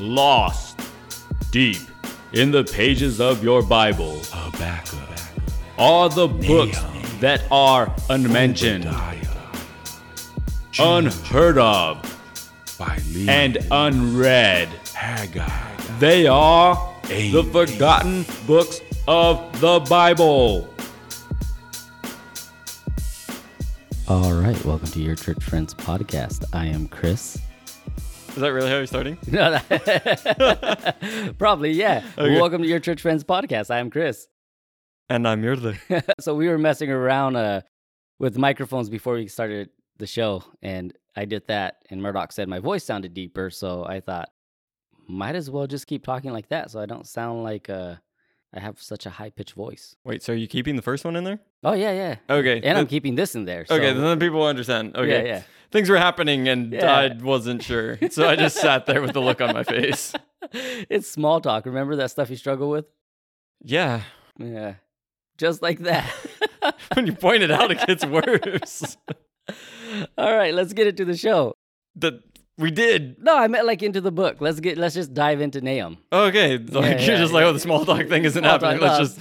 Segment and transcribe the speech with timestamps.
[0.00, 0.80] lost
[1.50, 1.82] deep
[2.32, 4.98] in the pages of your Bible Habakkuk,
[5.78, 6.80] are the books
[7.20, 8.88] that are unmentioned,
[10.78, 12.06] unheard of,
[13.28, 14.68] and unread.
[14.94, 15.76] Haggai.
[15.98, 20.72] They are the forgotten books of the Bible.
[24.08, 26.44] All right, welcome to your Church Friends podcast.
[26.52, 27.38] I am Chris.
[28.30, 29.18] Is that really how you're starting?
[29.30, 32.04] No, that- Probably, yeah.
[32.16, 32.38] Okay.
[32.40, 33.70] Welcome to your Church Friends podcast.
[33.70, 34.28] I am Chris.
[35.08, 35.76] And I'm Yurle.
[36.20, 37.62] so we were messing around uh,
[38.18, 42.60] with microphones before we started the show, and I did that, and Murdoch said my
[42.60, 44.28] voice sounded deeper, so I thought
[45.08, 47.96] might as well just keep talking like that, so I don't sound like uh,
[48.52, 49.94] I have such a high pitched voice.
[50.04, 51.38] Wait, so are you keeping the first one in there?
[51.62, 52.16] Oh yeah, yeah.
[52.28, 52.60] Okay.
[52.64, 53.64] And I'm keeping this in there.
[53.70, 54.96] okay, then people will understand.
[54.96, 55.22] Okay.
[55.26, 55.42] Yeah, yeah.
[55.70, 56.92] Things were happening and Yeah.
[56.92, 57.96] I wasn't sure.
[58.10, 60.12] So I just sat there with the look on my face.
[60.52, 61.64] it's small talk.
[61.66, 62.86] Remember that stuff you struggle with?
[63.62, 64.02] Yeah.
[64.38, 64.74] Yeah.
[65.38, 66.12] Just like that.
[66.94, 68.96] When you point it out, it gets worse.
[70.18, 71.54] All right, let's get into the show.
[71.96, 72.20] that
[72.60, 73.16] we did.
[73.22, 74.36] No, I meant like into the book.
[74.40, 75.98] Let's get let's just dive into Nahum.
[76.12, 76.58] Okay.
[76.58, 77.48] Like Yeah, you're yeah, just like, yeah.
[77.48, 78.80] oh, the small talk thing isn't Small happening.
[78.80, 79.18] Let's just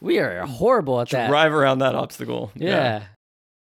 [0.00, 1.28] We are horrible at that.
[1.28, 2.50] drive around that obstacle.
[2.54, 3.04] Yeah.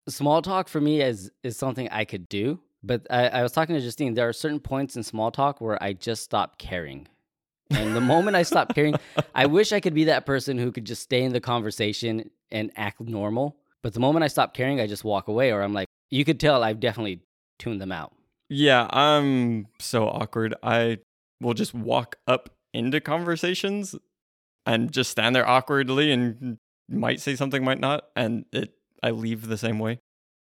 [0.08, 3.76] Small talk for me is is something I could do, but I, I was talking
[3.76, 4.16] to Justine.
[4.16, 7.08] There are certain points in small talk where I just stop caring.
[7.72, 8.96] And the moment I stop caring,
[9.36, 12.72] I wish I could be that person who could just stay in the conversation and
[12.76, 13.58] act normal.
[13.84, 16.40] But the moment I stop caring, I just walk away, or I'm like, you could
[16.40, 17.22] tell I've definitely
[17.60, 18.12] tuned them out.
[18.50, 20.56] Yeah, I'm so awkward.
[20.64, 21.00] I
[21.40, 23.96] will just walk up into conversations
[24.66, 26.58] and just stand there awkwardly and
[26.90, 30.00] might say something, might not, and it I leave the same way.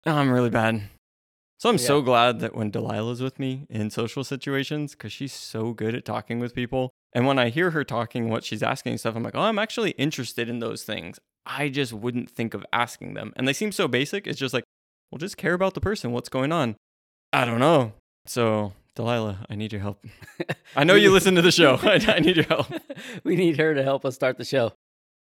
[0.06, 0.82] Oh, I'm really bad.
[1.58, 5.72] So I'm so glad that when Delilah's with me in social situations, because she's so
[5.72, 6.90] good at talking with people.
[7.14, 9.92] And when I hear her talking, what she's asking stuff, I'm like, oh, I'm actually
[9.92, 11.18] interested in those things.
[11.46, 13.32] I just wouldn't think of asking them.
[13.36, 14.26] And they seem so basic.
[14.26, 14.64] It's just like,
[15.10, 16.12] well, just care about the person.
[16.12, 16.76] What's going on?
[17.34, 17.92] I don't know.
[18.26, 20.04] So, Delilah, I need your help.
[20.76, 21.74] I know you listen to the show.
[21.82, 22.66] I, I need your help.
[23.24, 24.72] we need her to help us start the show.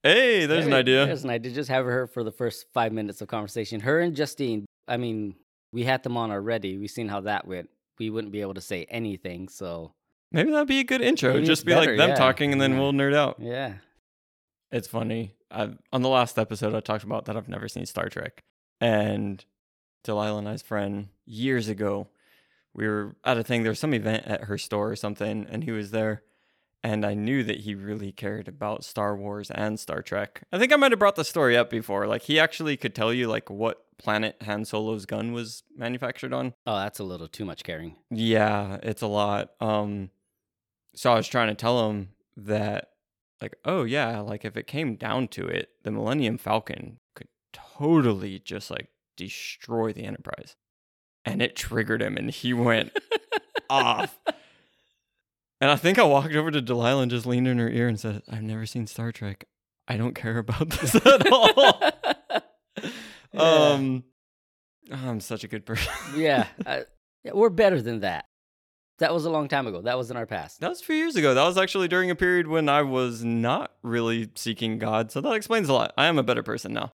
[0.02, 1.06] Hey, there's an idea.
[1.06, 1.52] There's an idea.
[1.52, 3.78] Just have her for the first five minutes of conversation.
[3.80, 4.66] Her and Justine.
[4.88, 5.36] I mean,
[5.72, 6.76] we had them on already.
[6.76, 7.70] We've seen how that went.
[8.00, 9.48] We wouldn't be able to say anything.
[9.48, 9.92] So
[10.32, 11.34] Maybe that'd be a good intro.
[11.34, 12.14] Maybe Just be better, like them yeah.
[12.16, 12.80] talking and then Yeah.
[12.80, 13.36] we'll nerd out.
[13.38, 13.74] yeah,
[14.72, 15.34] It's funny.
[15.52, 18.40] i on the last episode, I talked about that I've never seen Star Trek.
[18.80, 19.44] And
[20.02, 22.08] Delilah and I's friend, years ago,
[22.74, 23.62] we were at a thing.
[23.62, 26.22] There was some event at her store or something, and he was there.
[26.84, 30.42] And I knew that he really cared about Star Wars and Star Trek.
[30.52, 32.08] I think I might have brought the story up before.
[32.08, 36.54] Like, he actually could tell you, like, what planet Han Solo's gun was manufactured on.
[36.66, 37.96] Oh, that's a little too much caring.
[38.10, 39.50] Yeah, it's a lot.
[39.60, 40.10] Um
[40.94, 42.90] so I was trying to tell him that
[43.40, 48.40] like, oh yeah, like if it came down to it, the Millennium Falcon could totally
[48.40, 50.56] just like destroy the Enterprise.
[51.24, 52.96] And it triggered him and he went
[53.70, 54.18] off.
[55.60, 57.98] And I think I walked over to Delilah and just leaned in her ear and
[58.00, 59.44] said, I've never seen Star Trek.
[59.86, 61.80] I don't care about this at all.
[63.34, 63.40] Yeah.
[63.40, 64.04] um
[64.90, 65.90] I'm such a good person.
[66.16, 66.84] yeah, I-
[67.24, 68.26] yeah, we're better than that.
[68.98, 69.80] That was a long time ago.
[69.80, 70.60] That was in our past.
[70.60, 71.32] That was a few years ago.
[71.34, 75.10] That was actually during a period when I was not really seeking God.
[75.10, 75.94] So that explains a lot.
[75.96, 76.92] I am a better person now.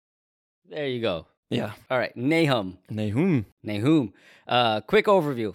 [0.69, 1.27] There you go.
[1.49, 1.73] Yeah.
[1.89, 2.77] All right, Nahum.
[2.89, 3.45] Nahum.
[3.63, 4.13] Nahum.
[4.47, 5.53] Uh, quick overview.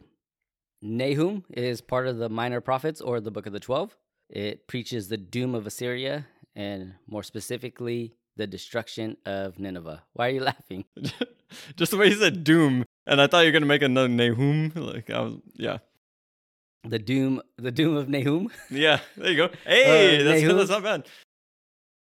[0.80, 3.96] Nahum is part of the Minor Prophets or the Book of the Twelve.
[4.30, 10.02] It preaches the doom of Assyria and more specifically the destruction of Nineveh.
[10.12, 10.84] Why are you laughing?
[11.76, 12.84] Just the way you said doom.
[13.06, 14.70] And I thought you were going to make another Nahum.
[14.76, 15.78] Like, I was, yeah.
[16.84, 18.50] The doom, the doom of Nahum.
[18.70, 19.00] Yeah.
[19.16, 19.50] There you go.
[19.66, 21.06] Hey, Uh, that's, that's not bad.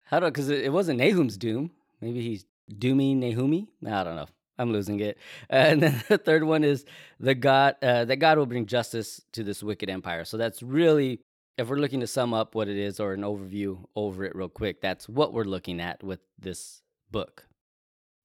[0.05, 0.27] How do?
[0.27, 1.71] Because it, it wasn't Nahum's doom.
[2.01, 2.45] Maybe he's
[2.77, 3.69] dooming Nahumi.
[3.87, 4.29] I don't know.
[4.59, 5.19] I'm losing it.
[5.51, 6.85] and then the third one is
[7.21, 10.25] the God uh, that God will bring justice to this wicked empire.
[10.25, 11.21] So that's really,
[11.57, 14.49] if we're looking to sum up what it is or an overview over it real
[14.49, 17.47] quick, that's what we're looking at with this book.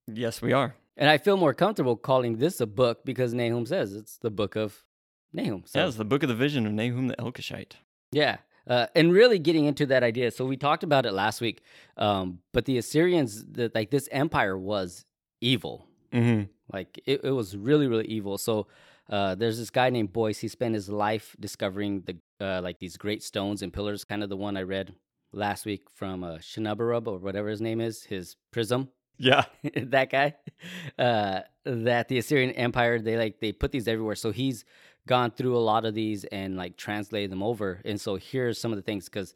[0.07, 0.75] Yes, we are.
[0.97, 4.55] And I feel more comfortable calling this a book because Nahum says it's the book
[4.55, 4.83] of
[5.31, 5.63] Nahum.
[5.65, 7.73] So yeah, it's the book of the vision of Nahum the Elkoshite.
[8.11, 8.37] Yeah.
[8.67, 10.31] Uh, and really getting into that idea.
[10.31, 11.61] So we talked about it last week.
[11.97, 15.05] Um, but the Assyrians, the, like this empire was
[15.41, 15.87] evil.
[16.13, 16.43] Mm-hmm.
[16.71, 18.37] Like it, it was really, really evil.
[18.37, 18.67] So
[19.09, 20.39] uh, there's this guy named Boyce.
[20.39, 24.03] He spent his life discovering the uh, like these great stones and pillars.
[24.05, 24.93] Kind of the one I read
[25.33, 28.89] last week from uh, Shinabarub or whatever his name is, his prism.
[29.17, 29.45] Yeah.
[29.75, 30.35] that guy
[30.97, 34.65] uh that the assyrian empire they like they put these everywhere so he's
[35.07, 37.81] gone through a lot of these and like translated them over.
[37.85, 39.33] And so here's some of the things because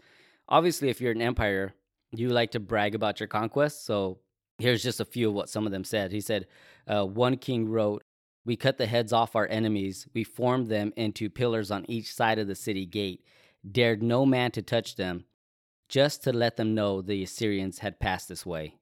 [0.48, 1.74] obviously, if you're an empire,
[2.12, 3.84] you like to brag about your conquests.
[3.84, 4.20] So
[4.58, 6.12] here's just a few of what some of them said.
[6.12, 6.48] He said,
[6.88, 8.04] uh, One king wrote,
[8.46, 12.40] We cut the heads off our enemies, we formed them into pillars on each side
[12.40, 13.24] of the city gate,
[13.70, 15.26] dared no man to touch them,
[15.90, 18.76] just to let them know the Assyrians had passed this way.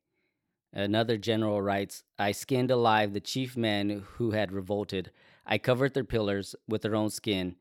[0.74, 5.10] Another general writes, I skinned alive the chief men who had revolted.
[5.46, 7.56] I covered their pillars with their own skin.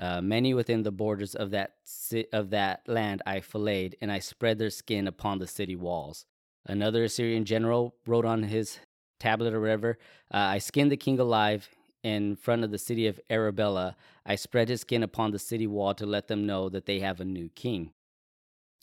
[0.00, 4.20] Uh, many within the borders of that ci- of that land I filleted, and I
[4.20, 6.24] spread their skin upon the city walls.
[6.66, 8.78] Another Assyrian general wrote on his
[9.18, 9.98] tablet or whatever,
[10.32, 11.68] uh, I skinned the king alive
[12.02, 13.96] in front of the city of Arabella.
[14.24, 17.20] I spread his skin upon the city wall to let them know that they have
[17.20, 17.92] a new king.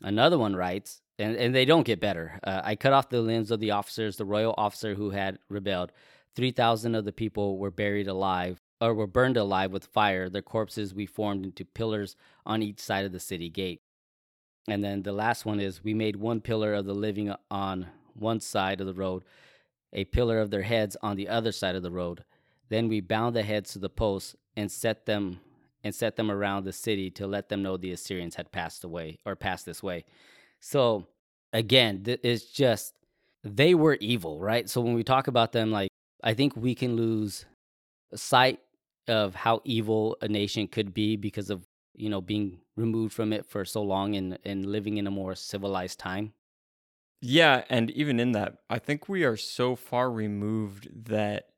[0.02, 2.40] Another one writes, and, and they don't get better.
[2.44, 5.94] Uh, I cut off the limbs of the officers, the royal officer who had rebelled.
[6.36, 10.30] 3,000 of the people were buried alive or were burned alive with fire.
[10.30, 12.16] Their corpses we formed into pillars
[12.46, 13.80] on each side of the city gate.
[14.68, 18.40] And then the last one is we made one pillar of the living on one
[18.40, 19.24] side of the road,
[19.94, 22.24] a pillar of their heads on the other side of the road.
[22.70, 25.40] Then we bound the heads to the posts and set them
[25.84, 29.20] and set them around the city to let them know the Assyrians had passed away
[29.24, 30.04] or passed this way.
[30.60, 31.06] So
[31.54, 32.96] again, it's just
[33.44, 34.68] they were evil, right?
[34.68, 35.92] So when we talk about them, like
[36.25, 37.45] I think we can lose
[38.16, 38.60] sight
[39.07, 43.45] of how evil a nation could be because of you know being removed from it
[43.45, 46.33] for so long and and living in a more civilized time.
[47.22, 51.50] Yeah, and even in that, I think we are so far removed that,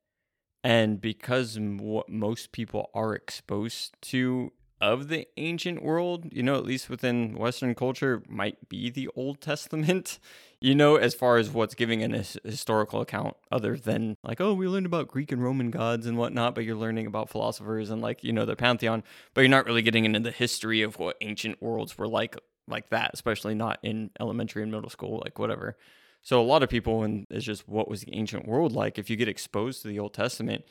[0.64, 6.56] and because m- what most people are exposed to of the ancient world, you know,
[6.56, 10.20] at least within Western culture, might be the Old Testament,
[10.62, 14.68] you know, as far as what's giving an historical account, other than like, oh, we
[14.68, 18.24] learned about Greek and Roman gods and whatnot, but you're learning about philosophers and like,
[18.24, 19.04] you know, the pantheon,
[19.34, 22.38] but you're not really getting into the history of what ancient worlds were like
[22.68, 25.78] like that, especially not in elementary and middle school, like whatever.
[26.22, 29.00] So a lot of people, and it's just what was the ancient world like?
[29.00, 30.66] If you get exposed to the Old Testament,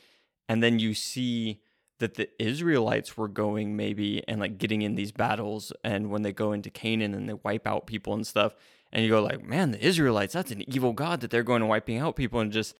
[0.47, 1.61] and then you see
[1.99, 6.33] that the Israelites were going maybe and like getting in these battles, and when they
[6.33, 8.55] go into Canaan and they wipe out people and stuff,
[8.91, 11.69] and you go like, man, the Israelites, that's an evil god that they're going and
[11.69, 12.75] wiping out people, and just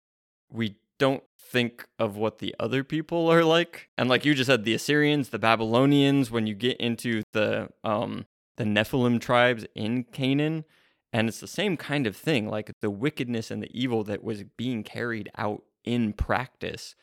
[0.52, 3.90] we don't think of what the other people are like.
[3.98, 8.26] And like you just said, the Assyrians, the Babylonians, when you get into the um
[8.58, 10.66] the Nephilim tribes in Canaan.
[11.14, 14.44] And it's the same kind of thing, like the wickedness and the evil that was
[14.58, 16.96] being carried out in practice.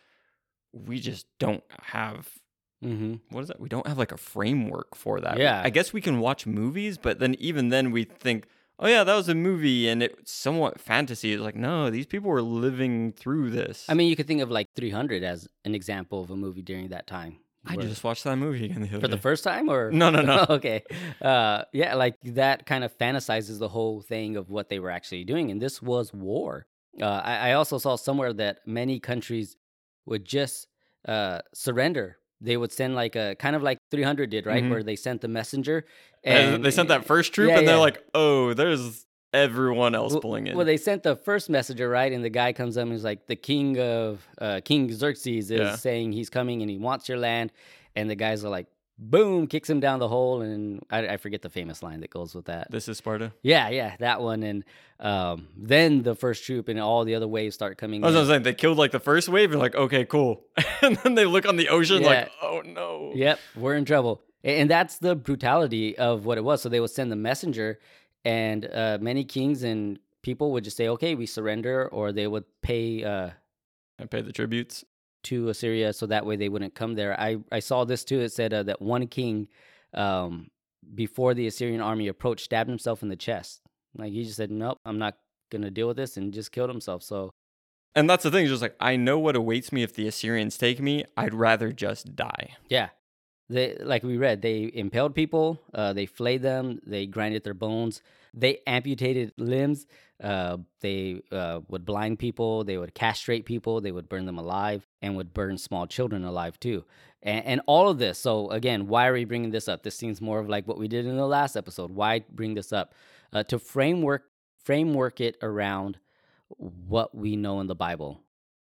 [0.75, 2.29] We just don't have
[2.85, 3.15] Mm-hmm.
[3.31, 3.59] what is that?
[3.59, 5.39] We don't have like a framework for that.
[5.39, 5.63] Yeah.
[5.65, 8.47] I guess we can watch movies, but then even then we think,
[8.79, 11.33] oh yeah, that was a movie and it's somewhat fantasy.
[11.33, 13.87] It's like, no, these people were living through this.
[13.89, 16.89] I mean, you could think of like 300 as an example of a movie during
[16.89, 17.39] that time.
[17.67, 20.45] I just watched that movie again the for the first time or No, no, no.
[20.51, 20.83] okay
[21.23, 25.25] uh yeah like that kind of fantasizes the whole thing of what they were actually
[25.25, 26.67] doing and this was war
[27.01, 29.57] uh i, I also saw somewhere that many countries
[30.07, 30.67] would just
[31.07, 34.71] uh surrender they would send like a kind of like 300 did right Mhm.
[34.71, 35.85] where they sent the messenger
[36.25, 37.81] And they sent that first troop, Yeah, and they're yeah.
[37.81, 42.13] like, "Oh, there's everyone else well, pulling in." well they sent the first messenger right
[42.13, 45.59] and the guy comes up and he's like the king of uh king xerxes is
[45.61, 45.77] Yeah.
[45.77, 47.53] saying he's coming and he wants your land
[47.97, 51.43] and the guys are like boom kicks him down the hole and i, I forget
[51.43, 53.33] the famous line that goes with that this is Sparta.
[53.43, 54.65] Yeah, yeah, that one, and
[55.01, 58.05] um, then the first troop and all the other waves start coming.
[58.05, 58.27] I was in.
[58.27, 60.45] gonna they killed like the first wave, and like, okay, cool,
[60.83, 62.09] and then they look on the ocean Yeah.
[62.09, 63.13] like, oh no.
[63.15, 66.63] Yep, we're in trouble, and that's the brutality of what it was.
[66.63, 67.81] So they would send the messenger,
[68.25, 72.45] and uh, many kings and people would just say, "Okay, we surrender," or they would
[72.63, 73.31] pay uh,
[74.01, 74.85] I pay the tributes.
[75.25, 77.19] To Assyria so that way they wouldn't come there.
[77.19, 78.21] I I saw this too.
[78.21, 79.49] It said uh, that one king,
[79.93, 80.49] um,
[80.95, 83.61] before the Assyrian army approached, stabbed himself in the chest.
[83.97, 85.19] Like he just said, "Nope, I'm not
[85.51, 87.03] gonna deal with this," and just killed himself.
[87.03, 87.31] So
[87.95, 90.81] And that's the thing, just like I know what awaits me if the Assyrians take
[90.81, 91.05] me.
[91.17, 92.57] I'd rather just die.
[92.69, 92.89] Yeah.
[93.51, 98.01] They like we read, they impaled people, uh, they flayed them, they grinded their bones,
[98.33, 99.87] they amputated limbs,
[100.23, 104.87] uh, they uh, would blind people, they would castrate people, they would burn them alive,
[105.03, 106.85] and would burn small children alive too.
[107.23, 108.19] And, and all of this.
[108.19, 109.83] So again, why are we bringing this up?
[109.83, 111.91] This seems more of like what we did in the last episode.
[111.91, 112.95] Why bring this up?
[113.33, 114.25] Uh, to framework
[114.63, 115.99] framework it around
[116.49, 118.23] what we know in the Bible.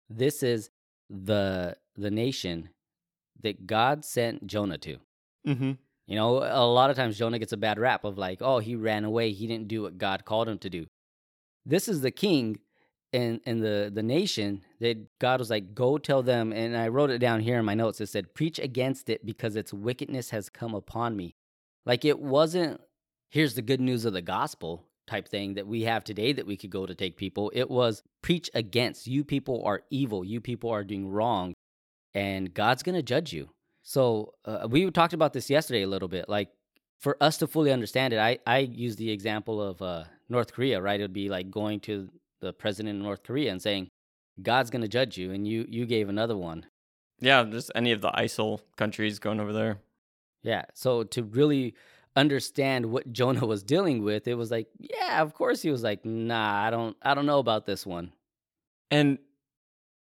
[0.09, 0.71] This is
[1.09, 2.69] the the nation
[3.43, 4.97] that God sent Jonah to.
[5.47, 5.73] Mm-hmm.
[6.07, 8.75] You know, a lot of times Jonah gets a bad rap of like, oh, he
[8.75, 10.87] ran away, he didn't do what God called him to do.
[11.65, 12.59] This is the king
[13.13, 17.11] and, in the the nation that God was like, "Go tell them," and I wrote
[17.11, 18.01] it down here in my notes.
[18.01, 21.35] It said, "Preach against it because its wickedness has come upon me."
[21.85, 22.81] Like it wasn't.
[23.31, 26.57] Here's the good news of the gospel type thing that we have today that we
[26.57, 27.51] could go to take people.
[27.55, 29.25] It was preach against you.
[29.25, 30.25] People are evil.
[30.25, 31.55] You people are doing wrong,
[32.14, 33.50] and God's gonna judge you.
[33.83, 36.29] So uh, we talked about this yesterday a little bit.
[36.29, 36.50] Like
[36.99, 40.81] for us to fully understand it, I I use the example of uh, North Korea.
[40.81, 42.09] Right, it would be like going to
[42.40, 43.88] the president of North Korea and saying,
[44.43, 46.67] "God's going to judge you," and you you gave another one.
[47.21, 49.79] Yeah, just any of the ISIL countries going over there.
[50.43, 50.64] Yeah.
[50.75, 51.75] So to really
[52.17, 56.05] understand what Jonah was dealing with, it was like, yeah, of course he was like,
[56.05, 58.12] nah, I don't I don't know about this one.
[58.90, 59.19] And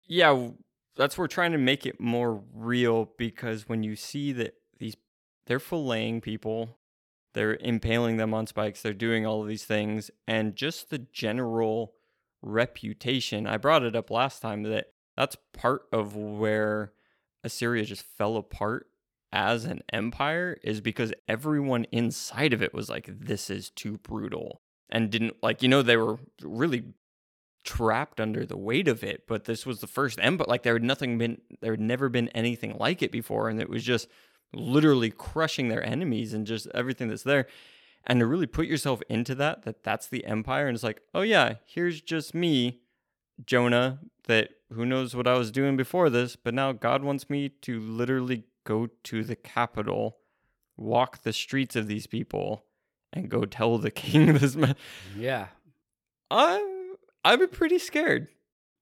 [0.08, 0.50] yeah,
[0.96, 4.96] that's we're trying to make it more real because when you see that these
[5.46, 6.78] they're filleting people,
[7.34, 11.94] they're impaling them on spikes, they're doing all of these things, and just the general
[12.42, 13.48] reputation.
[13.48, 16.94] I brought it up last time that that's part of where
[17.44, 18.88] Assyria just fell apart
[19.32, 24.62] as an empire is because everyone inside of it was like, this is too brutal.
[24.90, 26.84] And didn't like, you know, they were really
[27.64, 29.24] trapped under the weight of it.
[29.28, 30.46] But this was the first empire.
[30.48, 33.50] Like there had nothing been, there had never been anything like it before.
[33.50, 34.08] And it was just
[34.54, 37.48] literally crushing their enemies and just everything that's there.
[38.06, 40.68] And to really put yourself into that, that that's the empire.
[40.68, 42.82] And it's like, oh yeah, here's just me,
[43.46, 47.50] Jonah, that who knows what I was doing before this, but now God wants me
[47.62, 50.18] to literally go to the capital,
[50.76, 52.66] walk the streets of these people,
[53.12, 54.56] and go tell the king this.
[54.56, 54.76] Man,
[55.18, 55.48] Yeah.
[56.32, 56.73] I'm
[57.24, 58.28] I'd be pretty scared.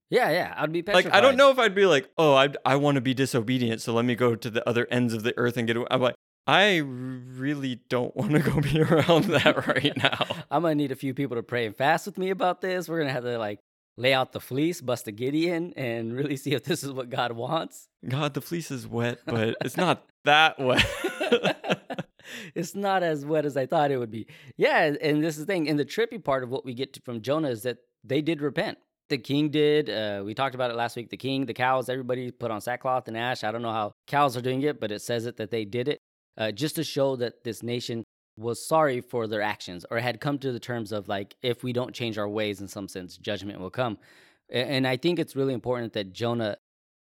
[0.10, 0.54] Yeah, yeah.
[0.58, 1.06] I'd be petrified.
[1.06, 3.82] Like I don't know if I'd be like, oh, I I want to be disobedient,
[3.82, 5.88] so let me go to the other ends of the earth and get away.
[5.90, 6.16] I'm like,
[6.48, 10.26] I really don't want to go be around that right now.
[10.52, 12.90] I'm gonna need a few people to pray and fast with me about this.
[12.90, 13.60] We're gonna have to like
[13.98, 17.32] lay out the fleece, bust a Gideon, and really see if this is what God
[17.32, 17.88] wants.
[18.08, 20.86] God, the fleece is wet, but it's not that wet.
[22.54, 24.28] it's not as wet as I thought it would be.
[24.58, 25.70] Yeah, and this is the thing.
[25.70, 28.42] And the trippy part of what we get to, from Jonah is that they did
[28.42, 28.78] repent.
[29.10, 29.90] The king did.
[29.90, 31.10] Uh, we talked about it last week.
[31.10, 33.44] The king, the cows, everybody put on sackcloth and ash.
[33.44, 35.88] I don't know how cows are doing it, but it says it that they did
[35.88, 36.00] it
[36.38, 38.04] uh, just to show that this nation
[38.38, 41.74] was sorry for their actions or had come to the terms of like, if we
[41.74, 43.98] don't change our ways, in some sense, judgment will come.
[44.50, 46.58] And I think it's really important that Jonah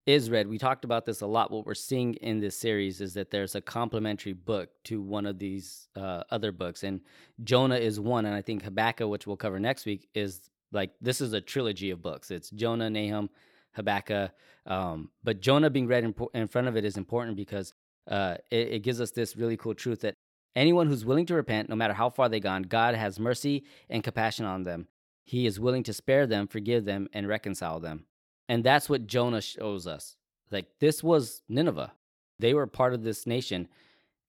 [0.06, 0.48] is read.
[0.48, 1.50] We talked about this a lot.
[1.50, 5.38] What we're seeing in this series is that there's a complementary book to one of
[5.38, 7.00] these uh, other books, and
[7.44, 8.26] Jonah is one.
[8.26, 11.90] And I think Habakkuk, which we'll cover next week, is like this is a trilogy
[11.90, 12.30] of books.
[12.30, 13.30] It's Jonah, Nahum,
[13.72, 14.32] Habakkuk.
[14.66, 17.72] Um, but Jonah being read in, in front of it is important because
[18.10, 20.14] uh, it, it gives us this really cool truth that
[20.54, 24.04] anyone who's willing to repent, no matter how far they've gone, God has mercy and
[24.04, 24.88] compassion on them.
[25.24, 28.06] He is willing to spare them, forgive them, and reconcile them.
[28.48, 30.16] And that's what Jonah shows us.
[30.50, 31.92] Like this was Nineveh.
[32.38, 33.68] They were part of this nation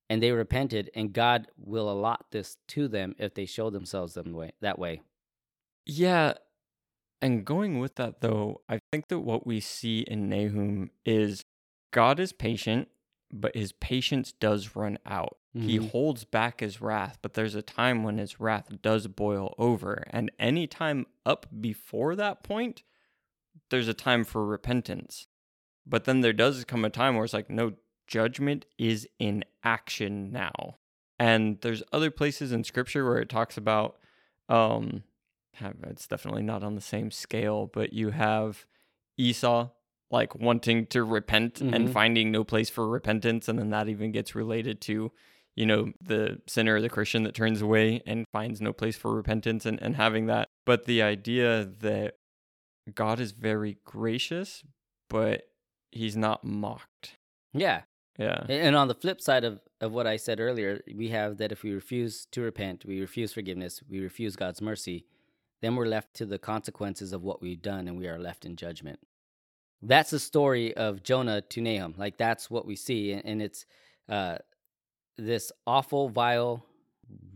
[0.10, 4.34] and they repented, and God will allot this to them if they show themselves them
[4.34, 5.02] way, that way.
[5.86, 6.34] Yeah.
[7.22, 11.44] And going with that, though, I think that what we see in Nahum is
[11.92, 12.88] God is patient,
[13.32, 15.38] but his patience does run out.
[15.54, 15.90] He Mhm.
[15.92, 20.06] holds back his wrath, but there's a time when his wrath does boil over.
[20.10, 22.84] And any time up before that point,
[23.70, 25.28] there's a time for repentance.
[25.86, 27.74] But then there does come a time where it's like, no,
[28.08, 30.78] judgment is in action now.
[31.20, 34.00] And there's other places in scripture where it talks about
[34.50, 35.04] um
[35.60, 38.66] it's definitely not on the same scale, but you have
[39.18, 39.70] Esau
[40.10, 41.94] like wanting to repent and Mhm.
[41.94, 45.12] finding no place for repentance, and then that even gets related to,
[45.56, 49.66] you know, the sinner, the Christian that turns away and finds no place for repentance
[49.66, 50.50] and, and having that.
[50.66, 52.16] But the idea that
[52.94, 54.64] God is very gracious,
[55.10, 55.48] but
[55.92, 57.16] he's not mocked.
[57.54, 57.84] Yeah.
[58.18, 58.46] Yeah.
[58.50, 61.64] And on the flip side of, of what I said earlier, we have that if
[61.64, 65.06] we refuse to repent, we refuse forgiveness, we refuse God's mercy,
[65.62, 68.56] then we're left to the consequences of what we've done and we are left in
[68.56, 69.00] judgment.
[69.82, 71.96] That's the story of Jonah to Nahum.
[71.98, 73.14] Like that's what we see.
[73.14, 73.66] And, it's
[74.10, 74.38] uh,
[75.18, 76.66] this awful, vile,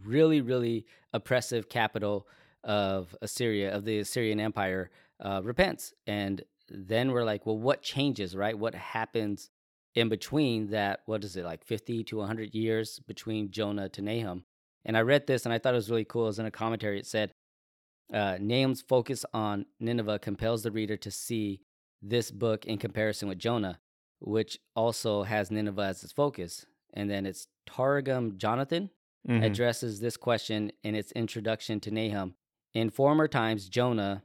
[0.03, 2.27] really, really oppressive capital
[2.63, 4.89] of Assyria, of the Assyrian Empire,
[5.19, 5.93] uh, repents.
[6.07, 8.57] And then we're like, well, what changes, right?
[8.57, 9.49] What happens
[9.93, 11.01] in between that?
[11.05, 14.45] What is it, like 50 to 100 years between Jonah to Nahum?
[14.83, 16.23] And I read this and I thought it was really cool.
[16.23, 16.99] It was in a commentary.
[16.99, 17.33] It said,
[18.13, 21.61] uh, Nahum's focus on Nineveh compels the reader to see
[22.01, 23.79] this book in comparison with Jonah,
[24.19, 26.65] which also has Nineveh as its focus.
[26.93, 28.89] And then it's Targum Jonathan
[29.27, 29.43] Mhm.
[29.43, 32.35] addresses this question in its introduction to Nahum.
[32.75, 34.23] In former times, Jonah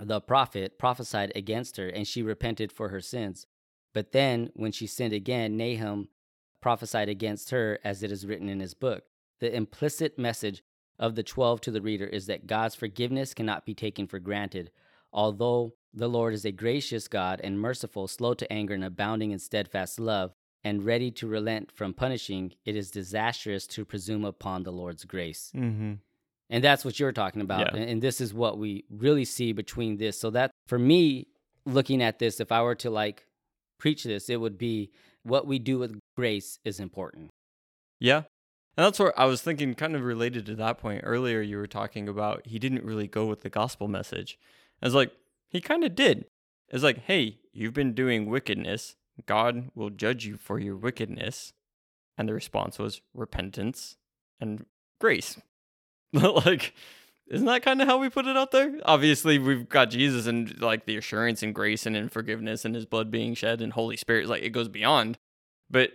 [0.00, 3.46] the prophet prophesied against her and she repented for her sins.
[3.92, 6.08] But then, when she sinned again, Nahum
[6.62, 9.04] prophesied against her as it is written in his book.
[9.40, 10.62] The implicit message
[10.98, 14.70] of the 12 to the reader is that God's forgiveness cannot be taken for granted.
[15.12, 19.38] Although the Lord is a gracious God and merciful, slow to anger, and abounding in
[19.38, 20.32] steadfast love,
[20.64, 25.52] and ready to relent from punishing, it is disastrous to presume upon the Lord's grace.
[25.54, 25.94] Mm-hmm.
[26.50, 27.60] And that's what you're talking about.
[27.60, 27.80] Yeah.
[27.80, 30.18] And, and this is what we really see between this.
[30.18, 31.28] So that for me,
[31.64, 33.26] looking at this, if I were to like
[33.78, 34.90] preach this, it would be
[35.22, 37.30] what we do with grace is important.
[38.00, 38.22] Yeah.
[38.78, 41.40] And that's where I was thinking, kind of related to that point earlier.
[41.40, 44.38] You were talking about he didn't really go with the gospel message.
[44.80, 45.10] I was like,
[45.48, 46.26] he kind of did.
[46.68, 48.94] It's like, hey, you've been doing wickedness.
[49.26, 51.52] God will judge you for your wickedness.
[52.16, 53.96] And the response was repentance
[54.40, 54.64] and
[55.00, 55.40] grace.
[56.12, 56.72] like,
[57.26, 58.78] isn't that kind of how we put it out there?
[58.84, 62.86] Obviously, we've got Jesus and like the assurance and grace and in forgiveness and his
[62.86, 64.28] blood being shed and Holy Spirit.
[64.28, 65.18] Like, it goes beyond.
[65.68, 65.94] But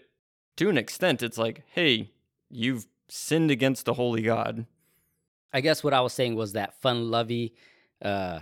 [0.57, 2.09] to an extent, it's like, hey,
[2.53, 4.65] you've sinned against the holy God.
[5.51, 7.53] I guess what I was saying was that fun lovey
[8.01, 8.39] uh,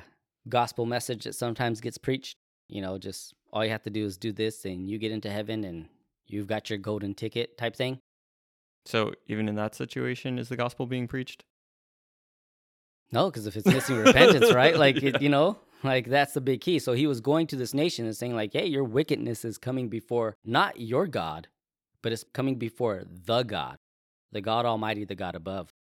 [0.47, 2.37] gospel message that sometimes gets preached.
[2.69, 5.29] You know, just all you have to do is do this and you get into
[5.29, 5.87] heaven and
[6.25, 7.99] you've got your golden ticket type thing.
[8.85, 11.43] So even in that situation, is the gospel being preached?
[13.11, 14.77] No, because if it's missing repentance, right?
[14.77, 16.79] Like, it, you know, like that's the big key.
[16.79, 19.89] So he was going to this nation and saying, like, hey, your wickedness is coming
[19.89, 21.47] before not your God,
[22.01, 23.77] but it's coming before the God,
[24.31, 25.73] the God Almighty, the God above.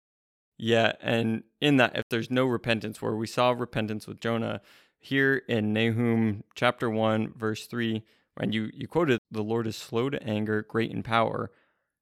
[0.57, 4.61] Yeah, and in that, if there's no repentance, where we saw repentance with Jonah,
[4.97, 8.03] here in Nahum chapter one, verse three,
[8.37, 11.51] and you you quoted, "The Lord is slow to anger, great in power,"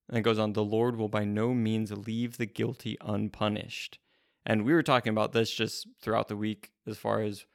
[0.09, 3.99] and it goes on, "The Lord will by no means leave the guilty unpunished."
[4.45, 7.45] And we were talking about this just throughout the week, as far as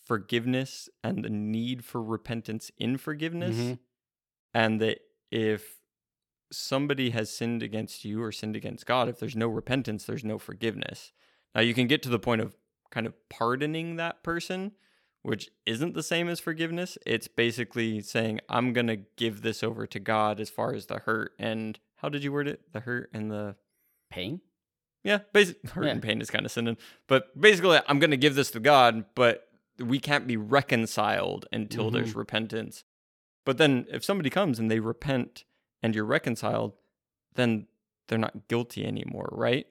[0.00, 3.78] forgiveness and the need for repentance in forgiveness, Mhm.
[4.54, 5.77] and that if
[6.50, 10.38] somebody has sinned against you or sinned against God, if there's no repentance, there's no
[10.38, 11.12] forgiveness.
[11.54, 12.56] Now, you can get to the point of
[12.90, 14.72] kind of pardoning that person,
[15.22, 16.96] which isn't the same as forgiveness.
[17.04, 21.00] It's basically saying, I'm going to give this over to God as far as the
[21.00, 22.72] hurt and how did you word it?
[22.72, 23.56] The hurt and the.
[24.10, 24.40] Pain?
[25.04, 25.92] Yeah, basically, hurt Yeah.
[25.92, 26.78] and pain is kind of synonym.
[27.06, 31.90] But basically, I'm going to give this to God, but we can't be reconciled until
[31.90, 32.20] there's mm-hmm.
[32.20, 32.84] repentance.
[33.44, 35.44] But then if somebody comes and they repent
[35.82, 36.74] and you're reconciled,
[37.34, 37.66] then
[38.08, 39.66] they're not guilty anymore, right?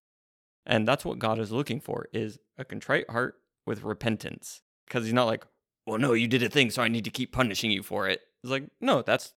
[0.65, 4.61] And that's what God is looking for is a contrite heart with repentance.
[4.85, 5.45] Because he's not like,
[5.85, 8.21] well, no, you did a thing, so I need to keep punishing you for it.
[8.43, 9.33] It's like, no, that's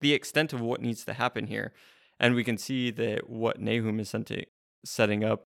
[0.00, 1.72] the extent of what needs to happen here.
[2.18, 4.14] And we can see that what Nahum is
[4.84, 5.44] setting up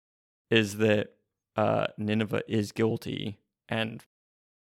[0.51, 1.09] is that
[1.57, 4.05] uh, Nineveh is guilty and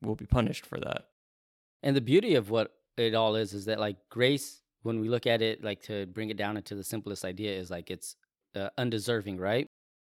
[0.02, 1.07] will be punished for that.
[1.83, 5.27] And the beauty of what it all is is that like grace, when we look
[5.27, 8.16] at it, like to bring it down into the simplest idea, is like it's
[8.55, 9.66] uh, undeserving, right?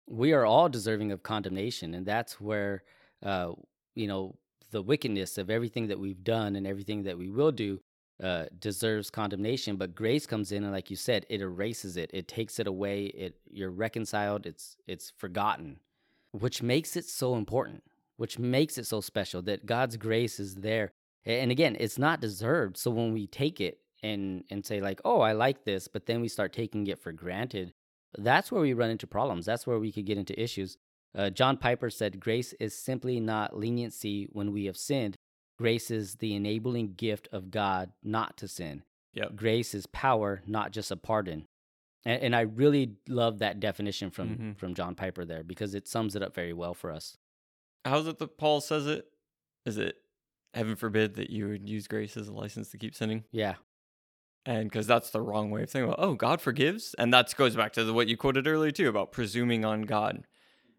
[0.09, 2.83] We are all deserving of condemnation, and that's where
[3.23, 3.53] uh,
[3.95, 4.37] you know
[4.71, 7.81] the wickedness of everything that we've done and everything that we will do
[8.23, 9.77] uh, deserves condemnation.
[9.77, 12.11] But grace comes in, and like you said, it erases it.
[12.13, 13.07] It takes it away.
[13.07, 14.47] It you're reconciled.
[14.47, 15.81] It's it's forgotten,
[16.33, 17.85] which makes it so important.
[18.19, 20.93] Which makes it so special that God's grace is there
[21.25, 25.21] and again it's not deserved so when we take it and and say like oh
[25.21, 27.73] i like this but then we start taking it for granted
[28.19, 30.77] that's where we run into problems that's where we could get into issues
[31.17, 35.17] uh, john piper said grace is simply not leniency when we have sinned
[35.59, 38.83] grace is the enabling gift of god not to sin
[39.15, 39.37] Yep.
[39.37, 41.47] grace is power not just a pardon
[42.05, 44.59] and, and i really love that definition from Mhm.
[44.59, 47.17] from john piper there because it sums it up very well for us
[47.85, 49.07] How's it that Paul says it?
[49.67, 49.97] Is it
[50.55, 53.25] heaven forbid that you would use grace as a license to keep sinning?
[53.33, 53.55] yeah
[54.45, 56.95] And because that's the wrong way of thinking about, oh, God forgives.
[56.99, 60.25] And that goes back to the, what you quoted earlier, too, about presuming on God.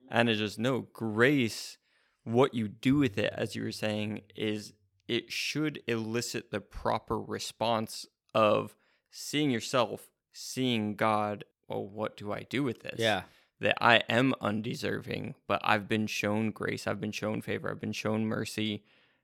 [0.10, 1.78] And it's just, no, grace,
[2.24, 4.74] what you do with it, as you were saying, is
[5.08, 8.76] it should elicit the proper response of
[9.10, 13.00] seeing yourself, seeing God, well, what do I do with this?
[13.00, 13.24] yeah
[13.64, 17.94] that I am undeserving, but I've been shown grace, I've been shown favor, I've been
[17.94, 18.84] shown mercy.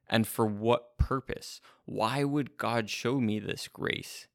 [0.10, 1.60] And for what purpose?
[1.86, 4.28] Why would God show me this grace?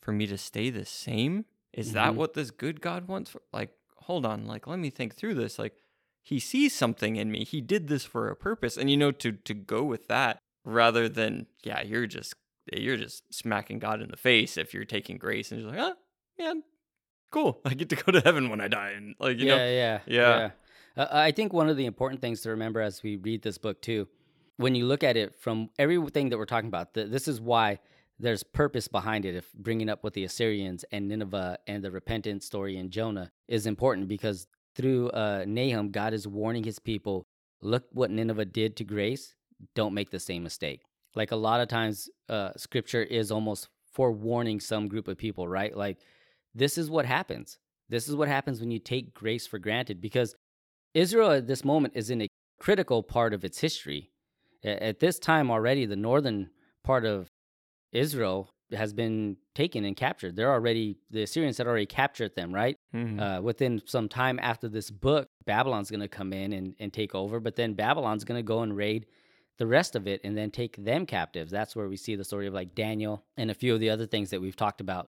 [0.00, 1.44] For me to stay the same?
[1.72, 2.16] Is that Mhm.
[2.16, 3.30] what this good God wants?
[3.30, 3.42] For?
[3.52, 5.58] Like, hold on, like, let me think through this.
[5.58, 5.74] Like,
[6.22, 7.44] he sees something in me.
[7.44, 8.76] He did this for a purpose.
[8.76, 12.34] And you know, to to go with that rather than, yeah, you're just
[12.72, 15.96] you're just smacking God in the face if you're taking grace and just like, ah,
[16.38, 16.54] yeah,
[17.30, 17.60] cool.
[17.64, 18.90] I get to go to heaven when I die.
[18.90, 20.50] And like, you yeah, know, yeah, Yeah.
[20.96, 23.80] Uh, I think one of the important things to remember as we read this book
[23.80, 24.08] too
[24.56, 27.78] when you look at it from everything that we're talking about, th- this is why
[28.20, 29.34] there's purpose behind it.
[29.34, 33.66] If bringing up with the Assyrians and Nineveh and the repentance story in Jonah is
[33.66, 37.24] important because through uh, Nahum, God is warning his people
[37.62, 39.34] look what Nineveh did to grace.
[39.74, 40.82] Don't make the same mistake.
[41.14, 45.76] Like a lot of times, uh, scripture is almost forewarning some group of people, right?
[45.76, 45.98] Like,
[46.54, 47.58] this is what happens.
[47.88, 50.34] This is what happens when you take grace for granted because
[50.94, 52.28] Israel at this moment is in a
[52.60, 54.10] critical part of its history.
[54.62, 56.50] At this time already, the northern
[56.84, 57.29] part of
[57.92, 60.36] Israel has been taken and captured.
[60.36, 62.76] They're already, the Assyrians had already captured them, right?
[62.94, 63.20] Mhm.
[63.20, 67.14] uh, within some time after this book, Babylon's going to come in and, and take
[67.14, 69.06] over, but then Babylon's going to go and raid
[69.58, 71.50] the rest of it and then take them captives.
[71.50, 74.06] That's where we see the story of like Daniel and a few of the other
[74.06, 75.08] things that we've talked about.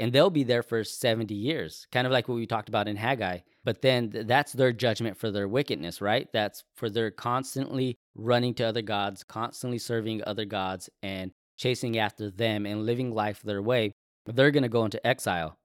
[0.00, 2.94] And they'll be there for 70 years, kind of like what we talked about in
[2.96, 3.38] Haggai.
[3.64, 6.28] But then th- that's their judgment for their wickedness, right?
[6.32, 12.30] That's for their constantly running to other gods, constantly serving other gods and chasing after
[12.30, 13.92] them and living life their way.
[14.24, 15.58] They're going to go into exile.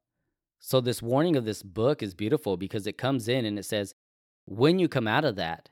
[0.59, 3.93] So, this warning of this book is beautiful because it comes in and it says,
[4.45, 5.69] when you come out of that,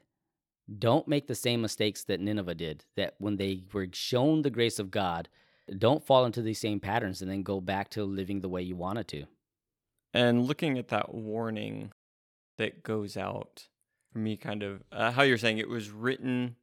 [0.79, 2.86] don't make the same mistakes that Nineveh did.
[2.95, 5.29] That when they were shown the grace of God,
[5.77, 8.75] don't fall into these same patterns and then go back to living the way you
[8.75, 9.25] wanted to.
[10.13, 11.91] And looking at that warning
[12.57, 13.67] that goes out,
[14.12, 16.57] for me, kind of uh, how you're saying it was written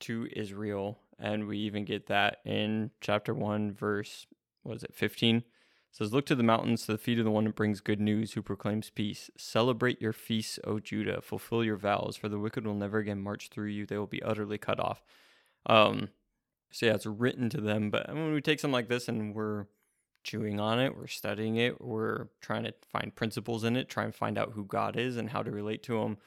[0.00, 4.26] to Israel, and we even get that in chapter one, verse
[4.62, 5.38] what is it, fifteen?
[5.38, 5.44] It
[5.92, 8.32] says, "Look to the mountains, to the feet of the one who brings good news,
[8.32, 9.30] who proclaims peace.
[9.36, 11.20] Celebrate your feasts, O Judah.
[11.20, 14.22] Fulfill your vows, for the wicked will never again march through you; they will be
[14.22, 15.02] utterly cut off."
[15.66, 16.08] Um,
[16.70, 17.90] so yeah, it's written to them.
[17.90, 19.66] But when we take something like this and we're
[20.24, 24.14] chewing on it, we're studying it, we're trying to find principles in it, try and
[24.14, 26.18] find out who God is and how to relate to Him.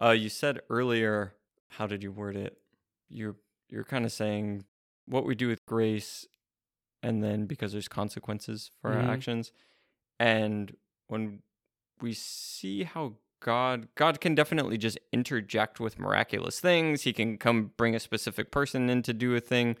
[0.00, 1.34] Uh, you said earlier,
[1.70, 2.58] how did you word it?
[3.08, 3.36] You're
[3.70, 4.64] you're kind of saying
[5.06, 6.26] what we do with grace,
[7.02, 9.04] and then because there's consequences for Mhm.
[9.04, 9.52] our actions,
[10.18, 10.76] and
[11.08, 11.42] when
[12.00, 17.02] we see how God God can definitely just interject with miraculous things.
[17.02, 19.76] He can come bring a specific person in to do a thing.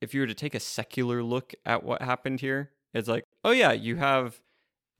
[0.00, 3.50] If you were to take a secular look at what happened here, it's like, oh
[3.50, 4.40] yeah, you have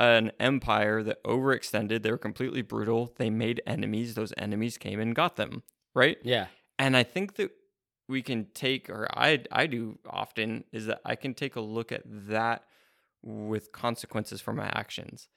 [0.01, 2.03] an empire that overextended.
[2.03, 3.15] They were completely brutal.
[3.17, 4.15] They made enemies.
[4.15, 5.63] Those enemies came and got them,
[5.95, 6.19] right?
[6.25, 6.49] Yeah.
[6.81, 7.53] And I think that
[8.11, 11.93] we can take, or I I do often, is that I can take a look
[11.93, 12.65] at that
[13.23, 15.29] with consequences for my actions.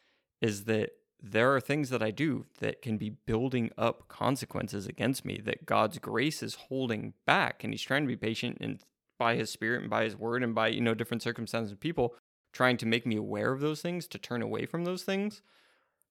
[0.41, 5.23] Is that there are things that I do that can be building up consequences against
[5.23, 8.83] me that God's grace is holding back, and He's trying to be patient and
[9.17, 12.15] by His Spirit and by His Word and by you know different circumstances and people
[12.51, 15.41] trying to make me aware of those things to turn away from those things.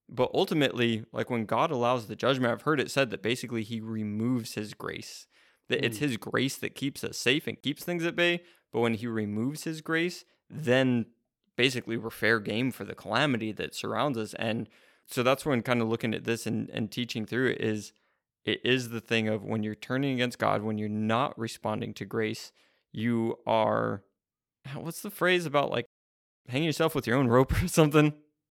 [0.09, 3.81] But ultimately, like when God allows the judgment, I've heard it said that basically He
[3.81, 5.27] removes His grace.
[5.73, 6.01] That it's Mm.
[6.01, 8.43] His grace that keeps us safe and keeps things at bay.
[8.73, 11.07] But when He removes His grace, then
[11.57, 14.35] basically we're fair game for the calamity that surrounds us.
[14.35, 14.69] And
[15.07, 17.93] so that's when kind of looking at this and, and teaching through it is
[18.45, 22.05] it is the thing of when you're turning against God, when you're not responding to
[22.05, 22.51] grace,
[22.93, 24.03] you are
[24.75, 25.87] what's the phrase about like
[26.49, 28.13] hanging yourself with your own rope or something?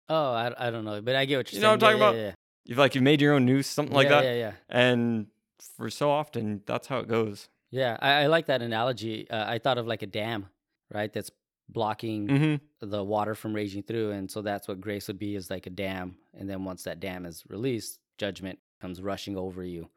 [0.09, 1.81] Oh, I, I don't know, but I get what you're You know saying.
[1.81, 2.29] what I'm Yeah, talking yeah, about?
[2.29, 2.35] Yeah,
[2.67, 4.25] You've like you've made your own noose, something like yeah, that.
[4.25, 4.53] Yeah, yeah.
[4.69, 5.27] And
[5.77, 7.49] for so often, that's how it goes.
[7.71, 9.29] Yeah, I, I like that analogy.
[9.29, 10.49] Uh, I thought of like a dam,
[10.93, 11.13] right?
[11.13, 11.31] That's
[11.69, 12.87] blocking Mm-hmm.
[12.87, 15.71] the water from raging through, and so that's what grace would be is like a
[15.71, 16.19] dam.
[16.35, 19.89] And then once that dam is released, judgment comes rushing over you.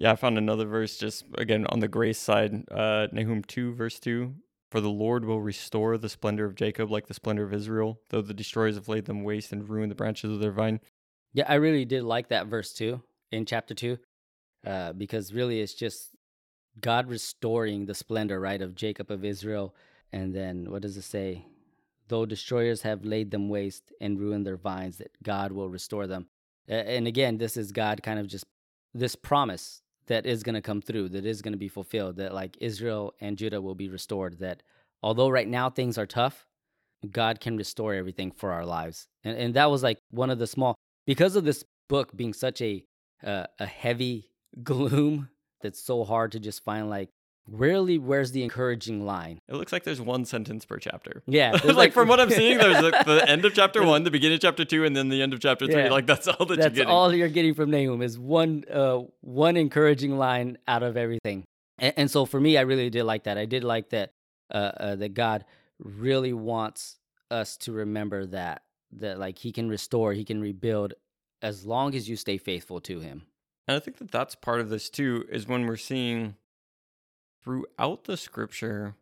[0.00, 4.00] Yeah, I found another verse just again on the grace side, uh, Nahum 2, verse
[4.00, 4.34] 2.
[4.70, 8.22] For the Lord will restore the splendor of Jacob like the splendor of Israel, though
[8.22, 10.80] the destroyers have laid them waste and ruined the branches of their vine.
[11.32, 13.98] Yeah, I really did like that verse too in chapter two,
[14.66, 16.10] uh, because really it's just
[16.80, 19.74] God restoring the splendor, right, of Jacob of Israel.
[20.12, 21.46] And then what does it say?
[22.08, 26.26] Though destroyers have laid them waste and ruined their vines, that God will restore them.
[26.68, 28.44] And again, this is God kind of just
[28.94, 32.34] this promise that is going to come through, that is going to be fulfilled, that
[32.34, 34.38] like Israel and Judah will be restored.
[34.38, 34.62] That
[35.02, 36.46] although right now things are tough,
[37.10, 39.08] God can restore everything for our lives.
[39.24, 40.74] And, and that was like one of the small,
[41.06, 42.84] because of this book being such a
[43.22, 44.28] uh, a heavy
[44.62, 45.28] gloom
[45.60, 47.08] that's so hard to just find like
[47.46, 51.22] really where's the encouraging line It looks like there's one sentence per chapter.
[51.26, 54.10] yeah like, there's from what I'm seeing, there's like the end of chapter one, the
[54.10, 55.82] beginning of chapter two, and then the end of chapter three.
[55.82, 55.90] Yeah.
[55.90, 56.90] Like that's all that you're that's getting.
[56.90, 61.44] all you're getting from Nahum is one uh one encouraging line out of everything
[61.78, 64.12] and, and so for me I really did like that I did like that
[64.52, 65.44] uh, uh that God
[65.78, 66.96] really wants
[67.30, 68.62] us to remember that
[68.92, 70.94] that like he can restore he can rebuild
[71.42, 73.22] as long as you stay faithful to him
[73.66, 76.36] And I think that that's part of this too, is when we're seeing
[77.42, 78.94] throughout the scripture,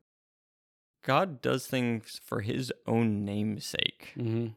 [1.04, 4.12] God does things for his own namesake.
[4.14, 4.48] hmm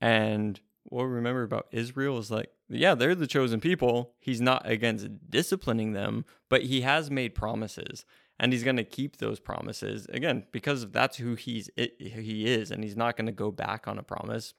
[0.00, 4.14] And what we remember about Israel is like, yeah, they're the chosen people.
[4.20, 8.04] He's not against disciplining them, but he has made promises
[8.38, 12.70] and he's going to keep those promises again because that's who he's it, he is
[12.70, 14.54] and he's not going to go back on a promise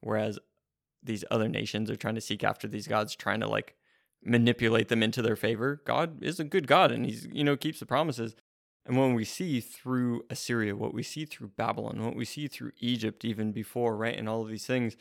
[0.00, 0.38] whereas
[1.02, 3.75] these other nations are trying to seek after these gods trying to like
[4.26, 7.78] manipulate them into their favor god is a good god and he's you know keeps
[7.80, 8.34] the promises
[8.84, 12.72] and when we see through assyria what we see through babylon what we see through
[12.80, 14.96] egypt even before right and all of these things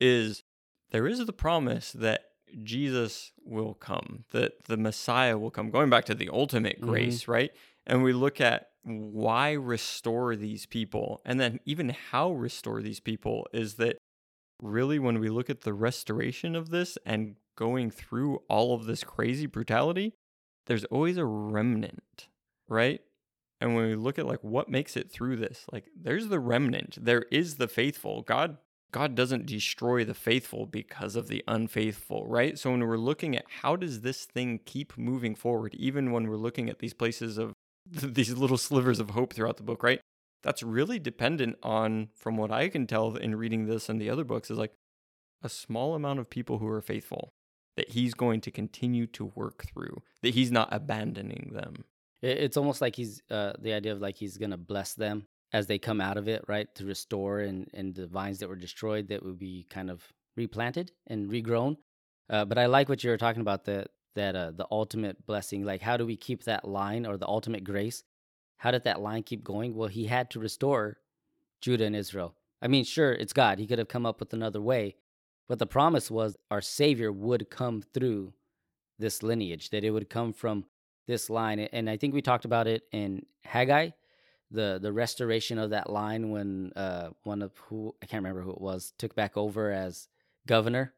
[0.00, 0.42] is
[0.90, 2.22] there is the promise that
[2.64, 6.86] Jesus will come, that the Messiah will come, going back to the ultimate Mhm.
[6.86, 7.50] grace, right?
[7.86, 13.46] And we look at why restore these people, and then even how restore these people
[13.52, 13.98] is that
[14.62, 19.02] really when we look at the restoration of this and going through all of this
[19.02, 20.14] crazy brutality,
[20.66, 22.28] there's always a remnant,
[22.68, 23.00] right?
[23.60, 26.98] And when we look at like what makes it through this, like there's the remnant,
[27.00, 28.22] there is the faithful.
[28.22, 28.58] God
[28.90, 32.56] God doesn't destroy the faithful because of the unfaithful, right?
[32.56, 36.36] So when we're looking at how does this thing keep moving forward, even when we're
[36.36, 37.52] looking at these places of
[37.90, 40.00] these little slivers of hope throughout the book, right?
[40.44, 44.24] That's really dependent on, from what I can tell in reading this and the other
[44.24, 44.72] books, is like
[45.42, 47.32] a small amount of people who are faithful
[47.78, 51.84] that he's going to continue to work through, that he's not abandoning them.
[52.20, 55.78] It's almost like he's uh, the idea of like he's gonna bless them as they
[55.78, 56.66] come out of it, right?
[56.74, 60.02] To restore and and the vines that were destroyed that would be kind of
[60.36, 61.76] replanted and regrown.
[62.28, 65.64] Uh, but I like what you were talking about that that uh, the ultimate blessing.
[65.64, 68.02] Like, how do we keep that line or the ultimate grace?
[68.56, 69.76] How did that line keep going?
[69.76, 70.96] Well, he had to restore
[71.60, 72.34] Judah and Israel.
[72.60, 73.60] I mean, sure, it's God.
[73.60, 74.96] He could have come up with another way,
[75.48, 78.32] but the promise was our Savior would come through
[78.98, 80.64] this lineage, that it would come from
[81.06, 81.60] this line.
[81.60, 83.90] And I think we talked about it in Haggai,
[84.50, 88.52] the the restoration of that line when uh, one of who I can't remember who
[88.52, 90.08] it was took back over as
[90.46, 90.94] governor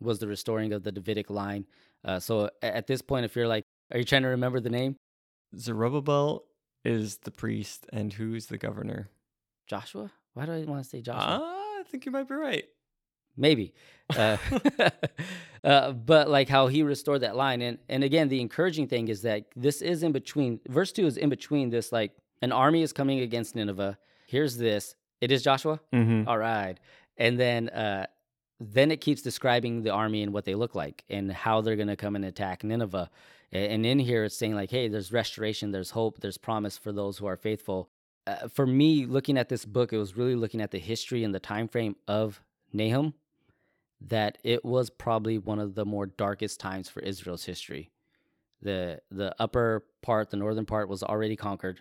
[0.00, 1.66] was the restoring of the Davidic line.
[2.04, 4.96] Uh, so at this point, if you're like, are you trying to remember the name?
[5.56, 6.44] Zerubbabel
[6.84, 9.10] is the priest, and who's the governor?
[9.66, 10.12] Joshua?
[10.34, 11.40] Why do I want to say Joshua?
[11.42, 12.64] Ah, I think you might be right.
[13.38, 13.72] Maybe.
[14.16, 14.36] Uh,
[15.64, 17.62] uh, but like how he restored that line.
[17.62, 21.16] And and again the encouraging thing is that this is in between verse 2 is
[21.16, 23.98] in between this like an army is coming against nineveh.
[24.26, 24.94] Here's this.
[25.20, 25.80] It is joshua?
[25.92, 26.28] Mm-hmm.
[26.28, 26.78] all right.
[27.16, 28.06] And then uh
[28.60, 31.86] then it keeps describing the army and what they look like and how they're going
[31.86, 33.08] to come and attack nineveh.
[33.52, 37.18] And in here it's saying like hey there's restoration there's hope there's promise for those
[37.18, 37.90] who are faithful.
[38.26, 41.34] Uh, for me looking at this book it was really looking at the history and
[41.34, 42.42] the time frame of
[42.74, 43.14] nahum
[44.00, 47.90] that it was probably one of the more darkest times for Israel's history.
[48.62, 51.80] The the upper part, the northern part was already conquered.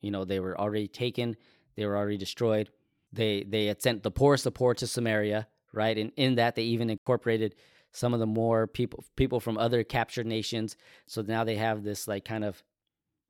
[0.00, 1.36] You know, they were already taken,
[1.76, 2.70] they were already destroyed.
[3.12, 5.96] They they had sent the poorest of poor to Samaria, right?
[5.96, 7.54] And in that they even incorporated
[7.92, 10.76] some of the more people people from other captured nations.
[11.06, 12.62] So now they have this like kind of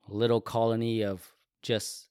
[0.09, 2.09] little colony of just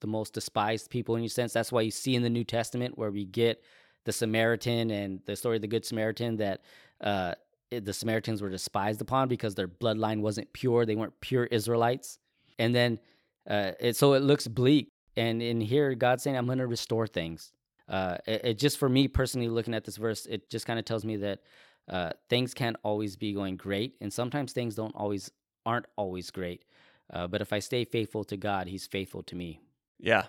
[0.00, 1.52] the most despised people in your sense.
[1.52, 3.62] That's why you see in the New Testament where we get
[4.06, 6.62] the Samaritan and the story of the Good Samaritan that
[7.00, 7.34] uh,
[7.70, 10.86] the Samaritans were despised upon because their bloodline wasn't pure.
[10.86, 12.18] They weren't pure Israelites.
[12.58, 13.00] And then,
[13.50, 14.88] uh, it, so it looks bleak.
[15.16, 17.52] And in here, God's saying, I'm going to restore things.
[17.88, 20.84] Uh, it, it just for me personally, looking at this verse, it just kind of
[20.84, 21.40] tells me that
[21.88, 25.30] uh, things can't always be going great, and sometimes things don't always
[25.64, 26.64] aren't always great.
[27.12, 29.60] Uh, but if I stay faithful to God, He's faithful to me.
[29.98, 30.24] Yeah.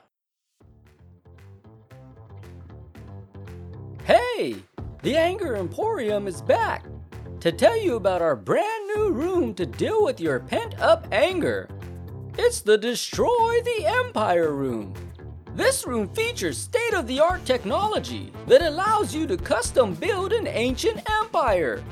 [4.38, 4.58] Hey,
[5.02, 6.86] the Anger Emporium is back
[7.40, 11.68] to tell you about our brand new room to deal with your pent up anger.
[12.38, 14.94] It's the Destroy the Empire room.
[15.56, 20.46] This room features state of the art technology that allows you to custom build an
[20.46, 21.84] ancient empire.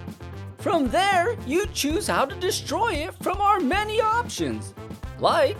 [0.59, 4.75] From there, you choose how to destroy it from our many options,
[5.17, 5.57] like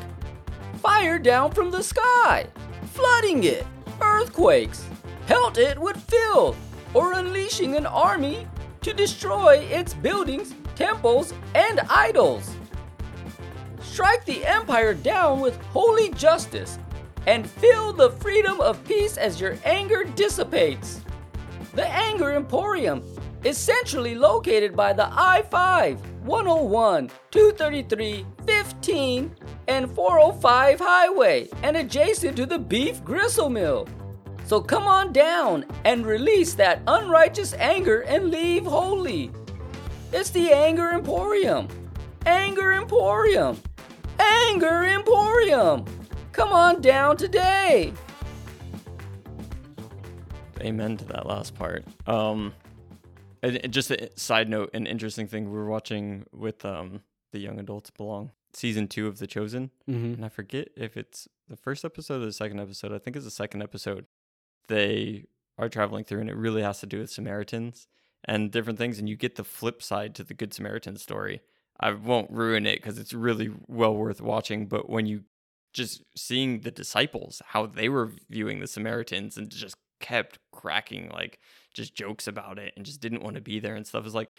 [0.83, 2.45] fire down from the sky,
[2.93, 3.65] flooding it,
[3.99, 4.85] earthquakes,
[5.25, 6.55] pelt it with filth,
[6.95, 8.47] or unleashing an army
[8.81, 12.55] to destroy its buildings, temples, and idols.
[13.81, 16.79] Strike the empire down with holy justice
[17.27, 21.01] and feel the freedom of peace as your anger dissipates.
[21.73, 23.03] The Anger Emporium
[23.43, 29.35] is centrally located by the I 5, 101, 233, 15,
[29.67, 33.87] and 405 highway and adjacent to the beef gristle mill.
[34.45, 39.31] So come on down and release that unrighteous anger and leave holy.
[40.13, 41.67] It's the Anger Emporium.
[42.25, 43.59] Anger Emporium.
[44.19, 45.83] Anger Emporium!
[46.31, 47.91] Come on down today!
[50.61, 51.83] Amen to that last part.
[52.07, 52.53] Um,
[53.43, 57.01] and and just a side note, an interesting thing we were watching with um
[57.33, 60.13] the young adults belong season two of The Chosen, Mm-hmm.
[60.13, 62.93] and I forget if it's the first episode or the second episode.
[62.93, 64.05] I think it's the second episode.
[64.67, 65.25] They
[65.57, 67.87] are traveling through, and it really has to do with Samaritans
[68.23, 68.99] and different things.
[68.99, 71.41] And you get the flip side to the Good Samaritan story.
[71.79, 74.67] I won't ruin it because it's really well worth watching.
[74.67, 75.23] But when you
[75.73, 81.39] just seeing the disciples, how they were viewing the Samaritans and just kept cracking like
[81.73, 84.29] just jokes about it and just didn't want to be there and stuff is like,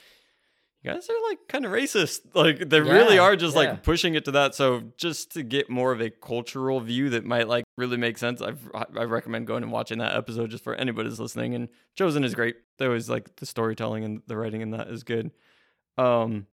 [0.82, 2.20] you guys are like kind of racist.
[2.34, 3.60] Like they really are just yeah.
[3.60, 4.54] like pushing it to that.
[4.54, 8.40] So just to get more of a cultural view that might like really make sense,
[8.40, 11.54] I've, I recommend going and watching that episode just for anybody anybody's listening.
[11.54, 12.56] And Chosen is great.
[12.78, 15.30] There was like the storytelling and the writing in that is good.
[15.98, 16.46] Um,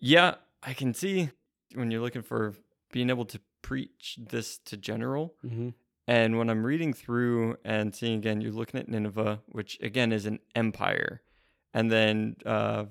[0.00, 1.30] yeah, I can see
[1.74, 2.54] when you're looking for
[2.92, 5.34] being able to preach this to general.
[5.44, 5.70] Mm-hmm.
[6.08, 10.26] And when I'm reading through and seeing again, you're looking at Nineveh, which again is
[10.26, 11.20] an empire.
[11.74, 12.84] And then uh,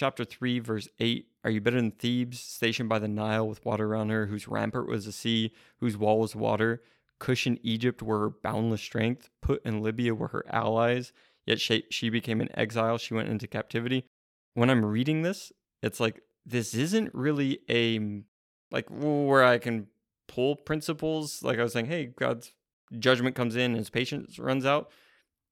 [0.00, 3.86] chapter 3, verse 8 Are you better than Thebes, stationed by the Nile with water
[3.86, 6.82] around her, whose rampart was the sea, whose wall was water?
[7.18, 9.28] Cush and Egypt were her boundless strength.
[9.42, 11.12] Put and Libya were her allies.
[11.44, 12.96] Yet she, she became an exile.
[12.96, 14.06] She went into captivity.
[14.54, 18.22] When I'm reading this, it's like, this isn't really a,
[18.70, 19.88] like, where I can
[20.28, 21.42] pull principles.
[21.42, 22.54] Like I was saying, hey, God's
[22.98, 24.90] judgment comes in and his patience runs out.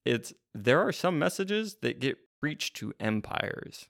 [0.07, 3.89] It's, there are some messages that get preached to empires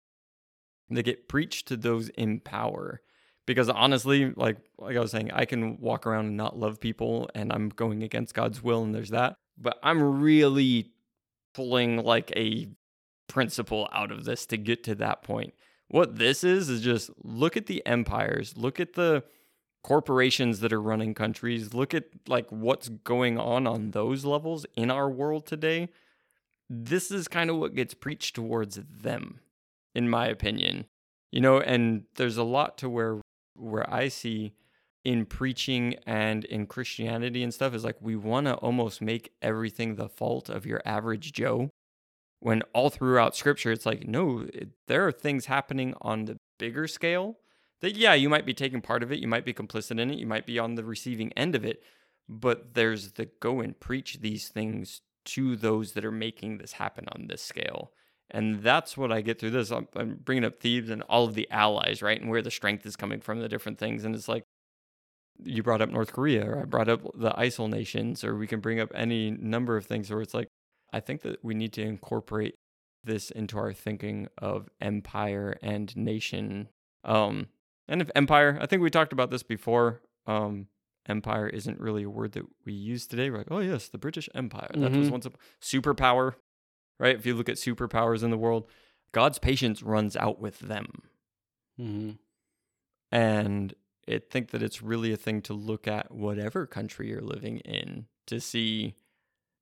[0.91, 3.01] that get preached to those in power.
[3.47, 7.31] Because honestly like like i was saying i can walk around and not love people
[7.35, 9.37] and i'm going against god's will and there's that.
[9.57, 10.91] But i'm really
[11.55, 12.69] pulling like a
[13.27, 15.55] principle out of this to get to that point.
[15.89, 19.25] What this is is just look at the empires look at the
[19.83, 24.91] corporations that are running countries look at like what's going on on those levels in
[24.91, 25.89] our world today.
[26.69, 29.41] This is kind of what gets preached towards them
[29.99, 30.87] in my opinion
[31.33, 33.21] you know and there's a lot to where
[33.55, 34.55] where i see
[35.05, 39.97] in preaching and in christianity and stuff is like we want to almost make everything
[39.97, 41.69] the fault of your average joe
[42.39, 46.87] when all throughout scripture it's like no it, there are things happening on the bigger
[46.87, 47.37] scale
[47.81, 50.19] that yeah you might be taking part of it you might be complicit in it
[50.19, 51.83] you might be on the receiving end of it
[52.29, 57.05] but there's the go and preach these things to those that are making this happen
[57.09, 57.91] on this scale
[58.31, 59.71] and that's what I get through this.
[59.71, 62.21] I'm, I'm bringing up Thebes and all of the allies, right?
[62.21, 64.05] And where the strength is coming from, the different things.
[64.05, 64.43] And it's like,
[65.43, 68.61] you brought up North Korea, or I brought up the ISIL nations, or we can
[68.61, 70.49] bring up any number of things where it's like,
[70.93, 72.55] I think that we need to incorporate
[73.05, 76.69] this into our thinking of empire and nation.
[77.05, 77.47] Um,
[77.87, 80.01] and if empire, I think we talked about this before.
[80.27, 80.67] Um,
[81.09, 83.31] empire isn't really a word that we use today.
[83.31, 84.71] We're like, oh yes, the British Empire.
[84.75, 85.13] That was Mhm.
[85.13, 85.31] once a
[85.63, 86.35] superpower,
[86.99, 87.17] right?
[87.17, 88.69] If you look at superpowers in the world,
[89.13, 90.87] God's patience runs out with them.
[91.81, 92.11] Mm-hmm.
[93.11, 93.75] And
[94.09, 98.07] I think that it's really a thing to look at whatever country you're living in
[98.27, 98.95] to see,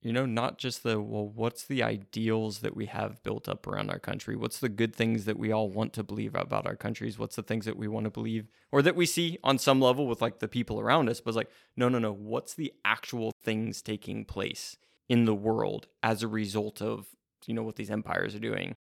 [0.02, 3.90] you know, not just the, well, what's the ideals that we have built up around
[3.90, 4.34] our country?
[4.34, 7.18] What's the good things that we all want to believe about our countries?
[7.18, 10.06] What's the things that we want to believe or that we see on some level
[10.06, 11.20] with like the people around us?
[11.20, 12.12] But it's like, no, no, no.
[12.12, 14.76] What's the actual things taking place
[15.08, 17.06] in the world as a result of,
[17.46, 18.74] you know, what these empires are doing?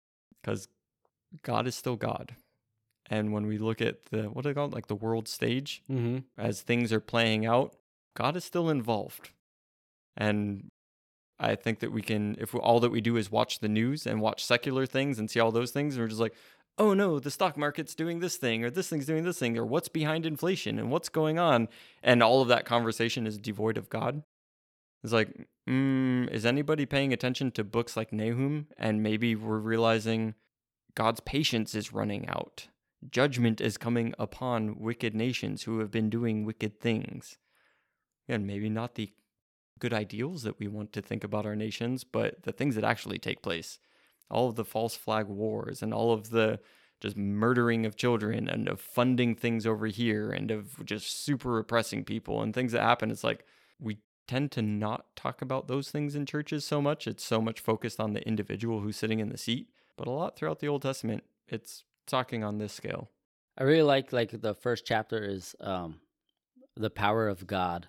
[0.40, 0.68] Because
[1.42, 2.36] God is still God.
[3.10, 5.82] And when we look at the what do they call it, like the world stage,
[5.90, 6.18] Mm-hmm.
[6.38, 7.74] as things are playing out,
[8.14, 9.30] God is still involved.
[10.16, 10.70] And
[11.38, 14.06] I think that we can, if we, all that we do is watch the news
[14.06, 16.34] and watch secular things and see all those things, and we're just like,
[16.78, 19.64] oh no, the stock market's doing this thing, or this thing's doing this thing, or
[19.66, 21.68] what's behind inflation and what's going on,
[22.02, 24.22] and all of that conversation is devoid of God.
[25.02, 28.68] It's like, mm, is anybody paying attention to books like Nahum?
[28.78, 30.34] And maybe we're realizing
[30.94, 32.68] God's patience is running out.
[33.10, 37.38] Judgment is coming upon wicked nations who have been doing wicked things.
[38.28, 39.12] And maybe not the
[39.80, 43.18] good ideals that we want to think about our nations, but the things that actually
[43.18, 43.80] take place.
[44.30, 46.60] All of the false flag wars and all of the
[47.00, 52.04] just murdering of children and of funding things over here and of just super oppressing
[52.04, 53.10] people and things that happen.
[53.10, 53.44] It's like
[53.80, 53.98] we
[54.32, 57.06] tend to not talk about those things in churches so much.
[57.06, 59.68] It's so much focused on the individual who's sitting in the seat.
[59.94, 63.10] But a lot throughout the Old Testament, it's talking on this scale.
[63.58, 66.00] I really like like the first chapter is um
[66.74, 67.88] the power of God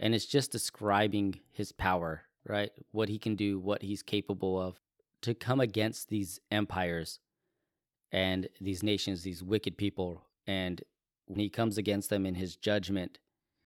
[0.00, 2.70] and it's just describing his power, right?
[2.92, 4.80] What he can do, what he's capable of
[5.20, 7.20] to come against these empires
[8.10, 10.82] and these nations, these wicked people and
[11.26, 13.18] when he comes against them in his judgment,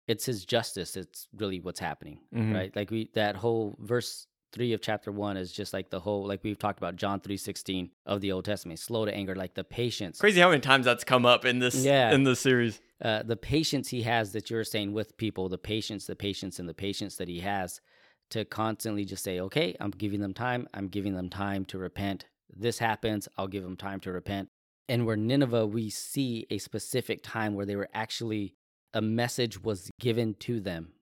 [0.07, 0.95] it's his justice.
[0.95, 2.53] It's really what's happening, Mhm.
[2.53, 2.75] right?
[2.75, 6.43] Like we that whole verse three of chapter one is just like the whole like
[6.43, 9.63] we've talked about John three sixteen of the Old Testament, slow to anger, like the
[9.63, 12.13] patience, Crazy how many times that's come up in this Yeah.
[12.13, 12.79] in this series.
[13.01, 16.69] uh, the patience he has that you're saying with people, the patience, the patience, and
[16.69, 17.81] the patience that he has
[18.29, 20.67] to constantly just say, okay, I'm giving them time.
[20.73, 22.25] I'm giving them time to repent.
[22.49, 23.27] This happens.
[23.37, 24.49] I'll give them time to repent.
[24.87, 28.55] And where Nineveh, we see a specific time where they were actually,
[28.95, 30.93] a message was given to them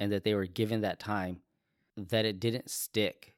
[0.00, 1.40] and that they were given that time
[1.96, 3.34] that it didn't stick.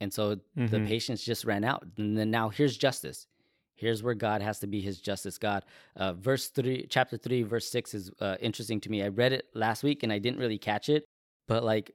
[0.00, 0.86] And so the Mhm.
[0.86, 1.84] patience just ran out.
[1.96, 3.26] And then now here's justice.
[3.74, 5.64] Here's where God has to be his justice God.
[5.96, 9.02] Uh, verse three, chapter three, verse six is uh, interesting to me.
[9.02, 11.04] I read it last week and I didn't really catch it,
[11.46, 11.92] but like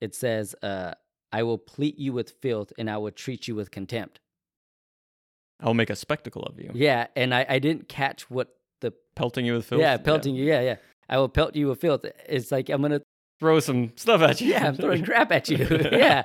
[0.00, 0.92] it says, uh,
[1.32, 4.20] I will plead you with filth and I will treat you with contempt.
[5.60, 6.70] I'll make a spectacle of you.
[6.74, 7.06] Yeah.
[7.16, 8.52] And I, I didn't catch what the,
[9.16, 9.80] Pelting you with filth.
[9.80, 10.44] yeah, pelting you.
[10.44, 10.60] Yeah.
[10.60, 10.76] Yeah.
[11.08, 12.04] I will pelt you with filth.
[12.28, 13.02] It's like, I'm going to
[13.38, 14.52] Throw some stuff at you.
[14.52, 15.58] yeah, I'm throwing crap at you.
[15.92, 16.22] yeah.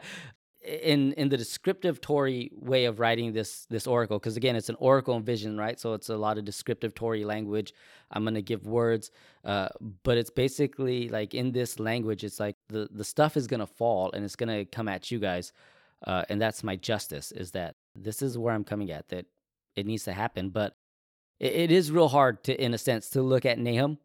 [0.63, 4.77] In in the descriptive Tory way of writing this this oracle, because again, it's an
[4.79, 5.77] oracle and vision, right?
[5.79, 7.73] So it's a lot of descriptive Tory language.
[8.11, 9.09] I'm gonna give words,
[9.43, 9.69] uh,
[10.03, 14.11] but it's basically like in this language, it's like the the stuff is gonna fall
[14.13, 15.51] and it's gonna come at you guys,
[16.05, 17.31] uh, and that's my justice.
[17.31, 19.25] Is that this is where I'm coming at that
[19.75, 20.75] it needs to happen, but
[21.41, 23.97] it, it is real hard to, in a sense, to look at Nahum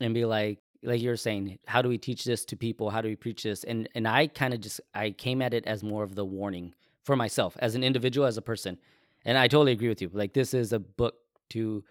[0.00, 2.90] and be like, like you were saying, how do we teach this to people?
[2.90, 3.64] How do we preach this?
[3.64, 6.74] And and I kind of just I came at it as more of the warning
[7.04, 8.78] for myself as an individual, as a person.
[9.24, 10.10] And I totally agree with you.
[10.12, 11.14] Like this is a book
[11.50, 11.82] to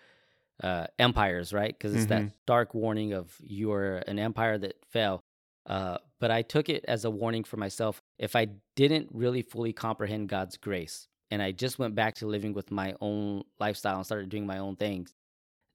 [0.62, 1.76] uh, empires, right?
[1.76, 5.24] Because it's that dark warning of you're an empire that fell.
[5.66, 8.04] Uh, but I took it as a warning for myself.
[8.20, 12.54] If I didn't really fully comprehend God's grace, and I just went back to living
[12.54, 15.16] with my own lifestyle and started doing my own things,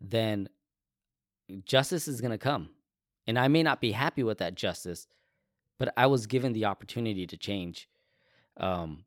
[0.00, 0.48] then
[1.64, 2.68] justice is going to come.
[3.26, 5.08] And I may not be happy with that justice,
[5.76, 7.88] but I was given the opportunity to change.
[8.56, 9.04] Um,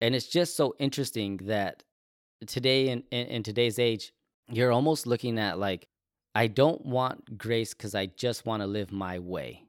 [0.00, 1.84] and it's just so interesting that
[2.48, 4.12] today, in, in, in today's age,
[4.48, 5.86] you're almost looking at like,
[6.34, 9.68] I don't want grace because I just want to live my way.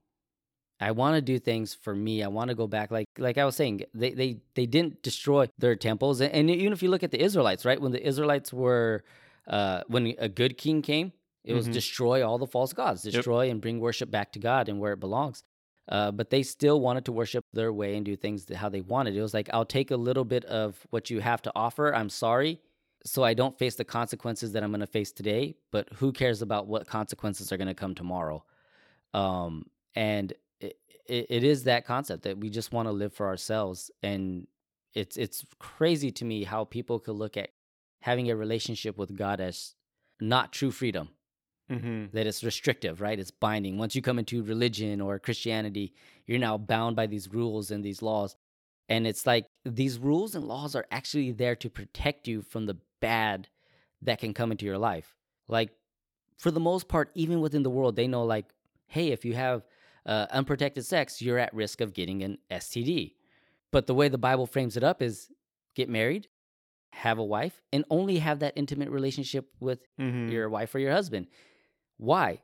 [0.79, 2.23] I want to do things for me.
[2.23, 5.47] I want to go back, like like I was saying, they they they didn't destroy
[5.57, 8.51] their temples, and, and even if you look at the Israelites, right, when the Israelites
[8.51, 9.03] were,
[9.47, 11.13] uh, when a good king came,
[11.43, 11.73] it was Mhm.
[11.73, 14.99] destroy all the false gods, destroy and bring worship back to God and where it
[14.99, 15.43] belongs.
[15.89, 19.15] Uh, but they still wanted to worship their way and do things how they wanted.
[19.15, 21.93] It was like, I'll take a little bit of what you have to offer.
[21.93, 22.61] I'm sorry.
[23.05, 26.41] So I don't face the consequences that I'm going to face today, but who cares
[26.41, 28.45] about what consequences are going to come tomorrow?
[29.13, 30.33] Um, and
[31.07, 33.91] it, it, is that concept that we just want to live for ourselves.
[34.01, 34.47] And
[34.93, 37.49] it's, it's crazy to me how people could look at
[38.01, 39.75] having a relationship with God as
[40.19, 41.09] not true freedom
[41.71, 42.15] Mm-hmm.
[42.15, 43.17] that it's restrictive, right?
[43.17, 43.77] It's binding.
[43.77, 45.93] Once you come into religion or Christianity,
[46.27, 48.35] you're now bound by these rules and these laws.
[48.89, 52.77] And it's like these rules and laws are actually there to protect you from the
[52.99, 53.47] bad
[54.01, 55.15] that can come into your life.
[55.47, 55.69] Like,
[56.37, 58.45] for the most part, even within the world, they know, like,
[58.87, 59.63] hey, if you have
[60.05, 63.13] uh, unprotected sex, you're at risk of getting an STD.
[63.71, 65.29] But the way the Bible frames it up is
[65.75, 66.27] get married,
[66.91, 70.29] have a wife, and only have that intimate relationship with Mm-hmm.
[70.29, 71.27] your wife or your husband.
[71.97, 72.41] Why?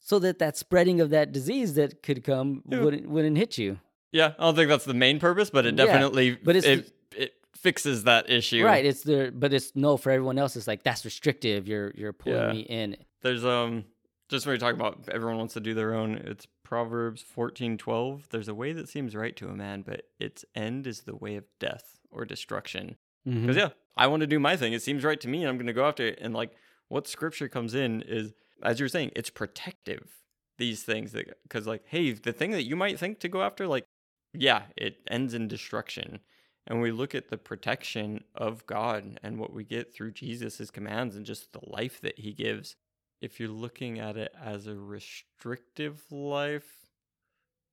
[0.00, 2.80] So that that spreading of that disease that could come Yeah.
[2.82, 3.78] wouldn't wouldn't hit you.
[4.12, 6.92] Yeah, I don't think that's the main purpose, but it Yeah, definitely but it's it,
[7.16, 8.64] it fixes that issue.
[8.64, 8.84] Right.
[8.84, 10.56] It's the but it's no for everyone else.
[10.56, 11.66] It's like that's restrictive.
[11.68, 12.52] You're you're pulling Yeah.
[12.52, 12.96] me in.
[13.22, 13.84] There's um
[14.28, 18.28] just when you're talking about everyone wants to do their own, it's Proverbs fourteen twelve.
[18.30, 21.36] There's a way that seems right to a man, but its end is the way
[21.36, 22.96] of death or destruction.
[23.28, 23.42] Mm-hmm.
[23.42, 24.72] Because yeah, I want to do my thing.
[24.72, 26.18] It seems right to me, and I'm going to go after it.
[26.20, 26.52] And like,
[26.88, 30.08] what scripture comes in is, as you're saying, it's protective.
[30.56, 33.66] These things that, because like, hey, the thing that you might think to go after,
[33.66, 33.84] like,
[34.32, 36.20] yeah, it ends in destruction.
[36.66, 41.16] And we look at the protection of God and what we get through Jesus' commands
[41.16, 42.76] and just the life that He gives.
[43.24, 46.90] If you're looking at it as a restrictive life,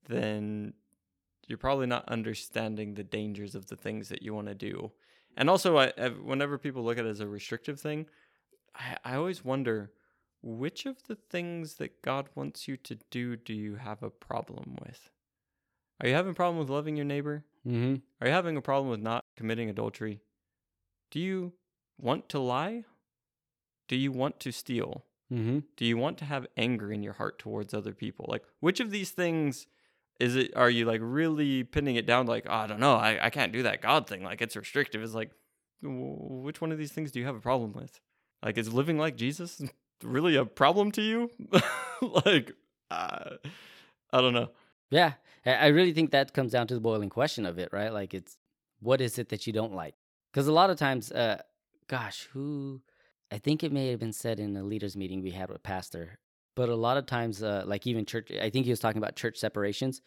[0.07, 0.73] then
[1.45, 4.91] you're probably not understanding the dangers of the things that you want to do.
[5.35, 5.89] And also, I,
[6.23, 8.05] whenever people look at it as a restrictive thing,
[8.73, 9.91] I, I always wonder
[10.41, 14.77] which of the things that God wants you to do do you have a problem
[14.85, 15.09] with?
[15.99, 17.43] Are you having a problem with loving your neighbor?
[17.67, 18.01] Mhm.
[18.21, 20.21] Are you having a problem with not committing adultery?
[21.11, 21.53] Do you
[21.97, 22.85] want to lie?
[23.89, 25.05] Do you want to steal?
[25.31, 25.63] Mhm.
[25.77, 28.25] Do you want to have anger in your heart towards other people?
[28.27, 29.65] Like, which of these things
[30.19, 30.51] is it?
[30.55, 32.25] Are you like really pinning it down?
[32.25, 34.23] Like, oh, I don't know, I, I can't do that God thing.
[34.23, 35.01] Like, it's restrictive.
[35.01, 35.31] It's like,
[35.81, 37.99] which one of these things do you have a problem with?
[38.43, 39.61] Like, is living like Jesus
[40.03, 41.31] really a problem to you?
[42.25, 42.51] like,
[42.89, 43.35] uh,
[44.11, 44.49] I don't know.
[44.89, 45.13] Yeah,
[45.45, 47.93] I I really think that comes down to the boiling question of it, right?
[47.93, 48.37] Like, it's
[48.81, 49.95] what is it that you don't like?
[50.31, 51.41] Because a lot of times, uh,
[51.87, 52.81] gosh, who
[53.31, 56.19] I think it may have been said in a leaders meeting we had with pastor,
[56.55, 59.15] but a lot of times, uh, like even church, I think he was talking about
[59.15, 60.01] church separations,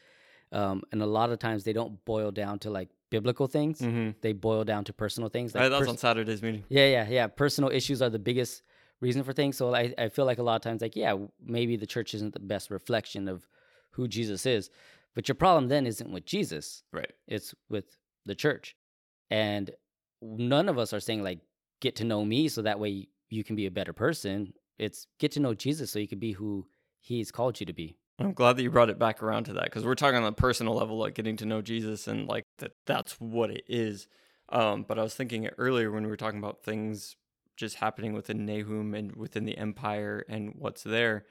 [0.52, 4.10] um, and a lot of times they don't boil down to like biblical things; Mm-hmm.
[4.20, 5.54] they boil down to personal things.
[5.54, 6.64] Like Right, that's pers- on Saturday's meeting.
[6.68, 7.26] yeah, yeah, yeah.
[7.28, 8.62] Personal issues are the biggest
[9.00, 9.56] reason for things.
[9.56, 12.32] So I, I feel like a lot of times, like, yeah, maybe the church isn't
[12.34, 13.46] the best reflection of
[13.92, 14.70] who Jesus is.
[15.14, 17.12] But your problem then isn't with Jesus, Right.
[17.28, 17.96] it's with
[18.26, 18.76] the church.
[19.30, 19.70] And
[20.20, 21.40] none of us are saying, like,
[21.80, 24.52] get to know me so that way you can be a better person.
[24.78, 26.66] It's get to know Jesus so you can be who
[27.00, 27.96] he's called you to be.
[28.18, 30.32] I'm glad that you brought it back around to that because we're talking on a
[30.32, 34.06] personal level, like getting to know Jesus and like that that's what it is.
[34.50, 37.16] Um, but I was thinking earlier when we were talking about things
[37.56, 41.24] just happening within Nahum and within the empire and what's there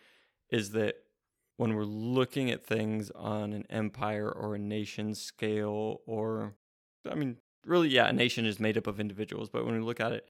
[0.49, 0.95] is that
[1.57, 6.55] when we're looking at things on an empire or a nation scale, or
[7.09, 9.99] I mean, really, yeah, a nation is made up of individuals, but when we look
[9.99, 10.29] at it,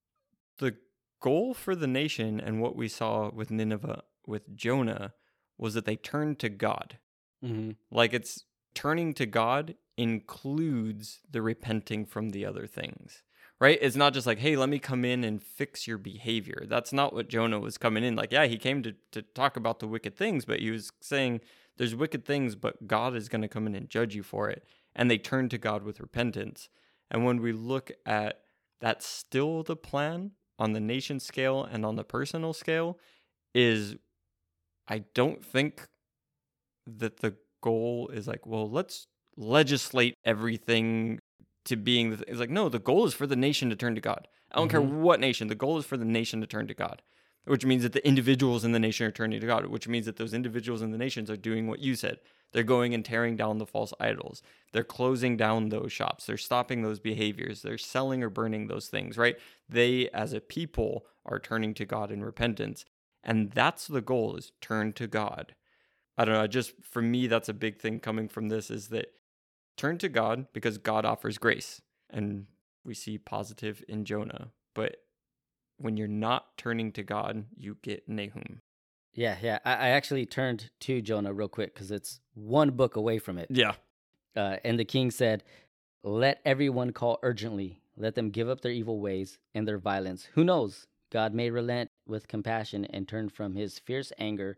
[0.60, 0.76] the
[1.24, 5.14] goal for the nation and what we saw with Nineveh, with Jonah,
[5.58, 6.98] was that they turned to God.
[7.44, 7.72] Mm-hmm.
[7.90, 8.44] Like it's
[8.76, 13.24] turning to God includes the repenting from the other things.
[13.62, 13.80] Right?
[13.82, 16.66] It's not just like, hey, let me come in and fix your behavior.
[16.68, 18.18] That's not what Jonah was coming in.
[18.18, 21.40] Like, yeah, he came to, to talk about the wicked things, but he was saying
[21.78, 24.66] there's wicked things, but God is going to come in and judge you for it.
[24.94, 26.68] And they turned to God with repentance.
[27.10, 28.42] And when we look at
[28.82, 30.32] that's still the plan
[30.64, 32.98] on the nation scale and on the personal scale,
[33.54, 33.96] is
[34.88, 35.88] I don't think
[36.88, 39.08] that the goal is like, well, let's
[39.38, 41.20] legislate everything
[41.66, 44.02] to being the, it's like no, the goal is for the nation to turn to
[44.02, 44.28] God.
[44.52, 45.00] I don't care Mhm.
[45.02, 45.48] what nation.
[45.48, 47.02] The goal is for the nation to turn to God,
[47.46, 50.18] which means that the individuals in the nation are turning to God, which means that
[50.18, 52.20] those individuals in the nations are doing what you said.
[52.52, 54.42] They're going and tearing down the false idols.
[54.72, 56.26] They're closing down those shops.
[56.26, 57.62] They're stopping those behaviors.
[57.62, 59.38] They're selling or burning those things, right?
[59.68, 62.86] They as a people are turning to God in repentance.
[63.24, 65.56] And that's the goal is turn to God.
[66.18, 69.08] I don't know, just for me that's a big thing coming from this is that
[69.76, 71.82] turn to God because God offers grace.
[72.10, 72.46] And
[72.86, 74.52] we see positive in Jonah.
[74.76, 74.98] But
[75.78, 78.62] when you're not turning to God, you get Nahum.
[79.14, 79.60] Yeah, yeah.
[79.64, 83.48] I, I actually turned to Jonah real quick because it's one book away from it.
[83.50, 83.74] Yeah.
[84.36, 85.44] Uh, and the king said,
[86.04, 87.82] Let everyone call urgently.
[87.96, 90.28] Let them give up their evil ways and their violence.
[90.34, 90.88] Who knows?
[91.12, 94.58] God may relent with compassion and turn from his fierce anger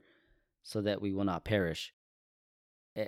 [0.63, 1.93] so that we will not perish.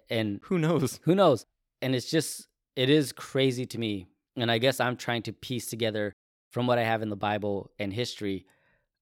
[0.10, 1.00] And Who knows?
[1.04, 1.46] who knows?
[1.82, 4.08] And it's just, it is crazy to me.
[4.36, 6.14] And I guess I'm trying to piece together
[6.58, 8.48] from what I have in the Bible and history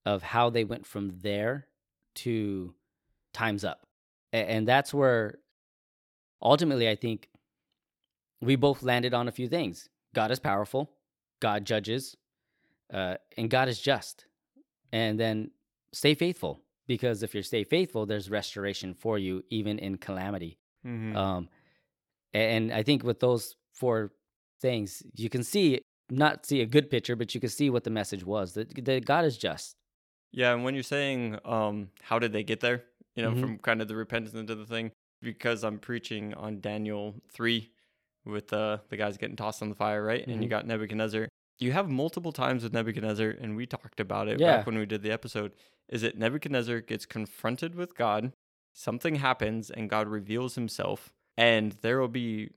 [0.04, 1.66] of how they went from there
[2.16, 2.74] to
[3.32, 3.86] time's up.
[4.30, 5.38] And that's where
[6.42, 7.30] ultimately I think
[8.42, 9.88] we both landed on a few things.
[10.14, 10.90] God is powerful,
[11.40, 12.14] God judges,
[12.92, 14.26] uh, and God is just.
[14.92, 15.50] And then
[15.94, 20.58] stay faithful because if you stay faithful, there's restoration for you, even in calamity.
[20.84, 21.16] Mhm.
[21.16, 21.48] Um,
[22.34, 24.12] and I think with those four
[24.60, 25.80] things, you can see
[26.10, 29.04] not see a good picture, but you can see what the message was that, that
[29.04, 29.74] God is just.
[30.32, 32.84] Yeah, and when you're saying um how did they get there?
[33.14, 33.40] You know, Mhm.
[33.40, 34.92] from kind of the repentance into the thing,
[35.22, 37.70] because I'm preaching on Daniel three
[38.24, 40.26] with uh, the guys getting tossed on the fire, right?
[40.26, 40.50] And you Mhm.
[40.50, 41.28] got Nebuchadnezzar.
[41.58, 44.58] You have multiple times with Nebuchadnezzar, and we talked about it Yeah.
[44.58, 45.52] back when we did the episode.
[45.88, 48.32] Is that Nebuchadnezzar gets confronted with God,
[48.74, 52.50] something happens, and God reveals himself, and there will be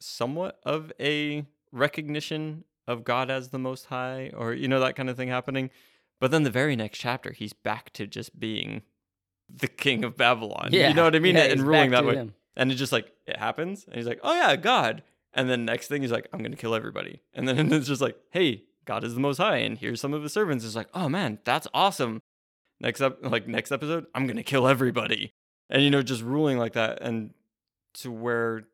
[0.00, 5.08] somewhat of a recognition of God as the Most High, or you know that kind
[5.10, 5.70] of thing happening.
[6.20, 8.82] But then the very next chapter, he's back to just being
[9.48, 10.68] the king of Babylon.
[10.88, 11.34] you know what I mean?
[11.36, 12.14] yeah, and ruling that way.
[12.16, 12.34] him.
[12.56, 15.02] And it's just like it happens, and he's like, "Oh yeah, God."
[15.32, 18.16] And then next thing he's like, "I'm gonna kill everybody." And then it's just like,
[18.30, 21.08] "Hey, God is the Most High, and here's some of his servants." It's like, "Oh
[21.08, 22.20] man, that's awesome."
[22.80, 25.32] Next up, like next episode, I'm gonna kill everybody,
[25.70, 27.32] and you know, just ruling like that, and
[27.94, 28.64] to where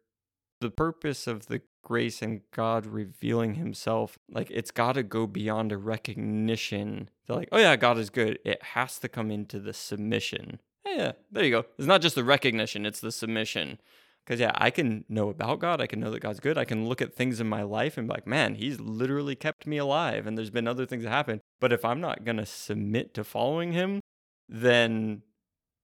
[0.61, 5.73] the purpose of the grace and God revealing Himself, like it's got to go beyond
[5.73, 7.11] a recognition.
[7.27, 8.39] That like, oh yeah, God is good.
[8.45, 10.61] It has to come into the submission.
[10.87, 11.67] Yeah, there you go.
[11.79, 13.79] It's not just the recognition; it's the submission.
[14.25, 15.81] Because yeah, I can know about God.
[15.81, 16.59] I can know that God's good.
[16.59, 19.67] I can look at things in my life and be like, man, He's literally kept
[19.67, 20.27] me alive.
[20.27, 21.41] And there's been other things that happen.
[21.61, 24.01] But if I'm not gonna submit to following Him,
[24.49, 25.23] then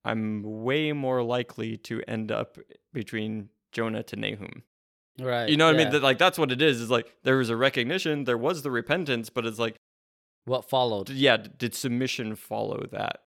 [0.05, 2.59] I'm way more likely to end up
[2.93, 4.63] between Jonah to Nahum.
[5.21, 5.49] Right.
[5.49, 5.91] You know what I mean?
[5.91, 6.81] That, like that's what it is.
[6.81, 9.77] Is like there was a recognition, there was the repentance, but it's like,
[10.45, 11.11] what followed?
[11.11, 13.21] yeah, d- did submission follow that?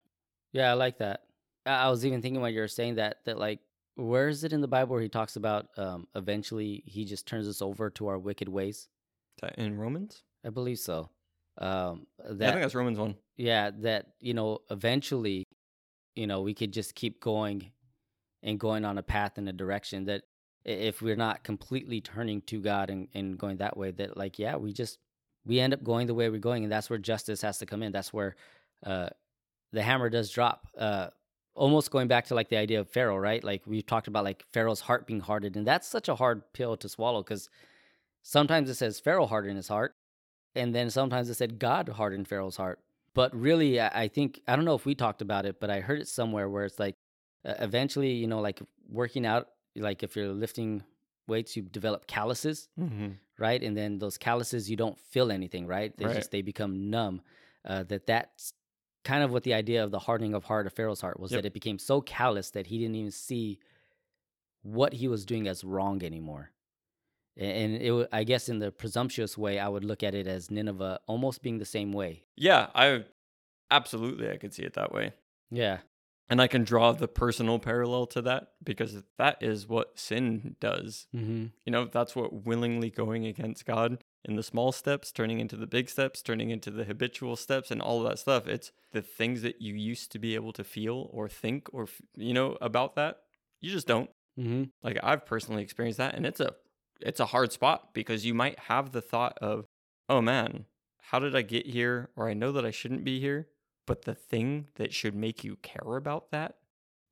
[0.53, 1.21] Yeah, I like that.
[1.67, 3.61] I I was even thinking while you were saying that that like
[3.97, 7.47] where is it in the Bible where he talks about um eventually he just turns
[7.49, 8.89] us over to our wicked ways?
[9.59, 10.23] In Romans?
[10.45, 11.11] I believe so.
[11.59, 13.15] Um Yeah, I think that's Romans 1.
[13.37, 15.45] yeah, that you know eventually
[16.17, 17.71] you know we could just keep going
[18.43, 20.23] and going on a path in a direction that
[20.65, 24.57] if we're not completely turning to God and, and going that way that like yeah,
[24.57, 24.99] we just
[25.45, 27.83] we end up going the way we're going and that's where justice has to come
[27.83, 27.93] in.
[27.93, 28.37] That's where
[28.85, 29.11] uh
[29.73, 30.67] the hammer does drop.
[30.79, 31.09] Uh
[31.55, 33.45] almost going back to like the idea of Pharaoh, right?
[33.45, 36.77] Like we've talked about like Pharaoh's heart being hardened and that's such a hard pill
[36.79, 37.49] to swallow cuz
[38.23, 39.95] sometimes it says Pharaoh hardened his heart
[40.55, 42.81] and then sometimes it said God hardened Pharaoh's heart.
[43.15, 45.81] But really, I I think I don't know if we talked about it, but I
[45.81, 46.97] heard it somewhere where it's like
[47.45, 50.83] uh, eventually, you know, like working out, like if you're lifting
[51.27, 53.13] weights, you develop calluses, Mm-hmm.
[53.39, 53.63] right?
[53.63, 55.97] And then those calluses, you don't feel anything, right?
[55.97, 56.17] They Right.
[56.17, 57.23] just they become numb.
[57.65, 58.53] Uh, that that's
[59.05, 61.43] kind of what the idea of the hardening of heart of Pharaoh's heart was Yep.
[61.43, 63.59] that it became so callous that he didn't even see
[64.63, 66.51] what he was doing as wrong anymore.
[67.37, 71.01] And it, I guess in the presumptuous way, I would look at it as Nineveh
[71.07, 72.23] almost being the same way.
[72.37, 73.05] Yeah, I
[73.71, 75.13] absolutely I could see it that way.
[75.51, 75.79] Yeah.
[76.29, 81.07] And I can draw the personal parallel to that because that is what sin does.
[81.15, 81.47] Mm-hmm.
[81.67, 85.67] You know, that's what willingly going against God in the small steps, turning into the
[85.67, 88.47] big steps, turning into the habitual steps, and all of that stuff.
[88.47, 92.01] It's the things that you used to be able to feel or think or, f-
[92.17, 93.19] you know, about that.
[93.61, 94.09] You just don't.
[94.39, 94.65] Mm-hmm.
[94.83, 96.55] Like I've personally experienced that, and it's a
[97.01, 99.67] it's a hard spot because you might have the thought of,
[100.09, 100.65] oh man,
[100.99, 102.11] how did I get here?
[102.17, 103.49] Or I know that I shouldn't be here,
[103.87, 106.57] but the thing that should make you care about that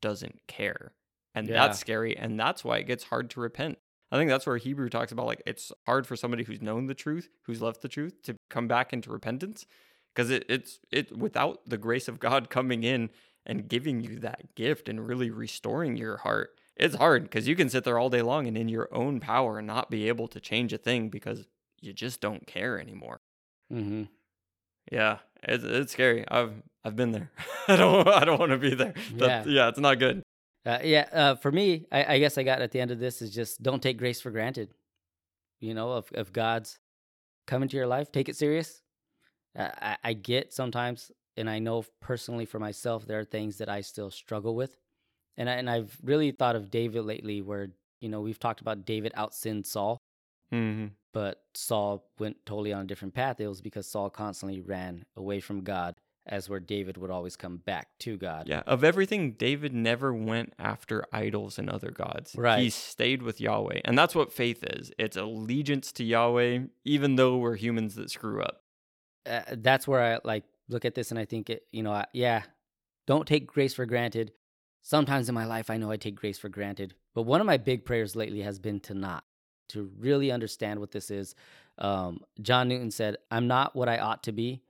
[0.00, 0.92] doesn't care,
[1.34, 1.54] and Yeah.
[1.54, 3.78] that's scary, and that's why it gets hard to repent.
[4.10, 6.94] I think that's where Hebrew talks about like it's hard for somebody who's known the
[6.94, 9.66] truth, who's left the truth, to come back into repentance,
[10.14, 13.10] because it, it's it without the grace of God coming in
[13.46, 17.68] and giving you that gift and really restoring your heart it's hard because you can
[17.68, 20.40] sit there all day long and in your own power and not be able to
[20.40, 21.46] change a thing because
[21.80, 23.20] you just don't care anymore.
[23.72, 24.04] Mm-hmm.
[24.90, 26.24] Yeah, it's, it's scary.
[26.28, 26.52] I've
[26.84, 27.30] I've been there.
[27.68, 28.94] I don't I don't want to be there.
[29.16, 29.52] That- Yeah.
[29.52, 30.22] yeah, it's not good.
[30.64, 33.20] Uh, yeah, uh, for me, I, I guess I got at the end of this
[33.20, 34.68] is just don't take grace for granted.
[35.60, 36.78] You know, if if God's
[37.46, 38.80] coming to your life, take it serious.
[39.58, 43.68] Uh, I, I get sometimes, and I know personally for myself, there are things that
[43.68, 44.76] I still struggle with,
[45.36, 47.68] and I, and I've really thought of David lately, where
[48.00, 49.98] you know we've talked about David outsinned Saul,
[50.50, 53.40] hmm but Saul went totally on a different path.
[53.40, 55.94] It was because Saul constantly ran away from God,
[56.26, 58.48] as where David would always come back to God.
[58.48, 62.34] Yeah, of everything, David never went after idols and other gods.
[62.36, 62.60] Right.
[62.62, 64.92] He stayed with Yahweh, and that's what faith is.
[64.98, 68.62] It's allegiance to Yahweh, even though we're humans that screw up.
[69.26, 72.06] uh, that's where I like look at this and I think it, you know, I,
[72.12, 72.42] yeah,
[73.06, 74.32] don't take grace for granted.
[74.82, 77.56] Sometimes in my life, I know I take grace for granted, but one of my
[77.56, 79.24] big prayers lately has been to not,
[79.72, 81.34] to really understand what this is.
[81.78, 84.62] Um, John Newton said, "I'm not what I ought to be.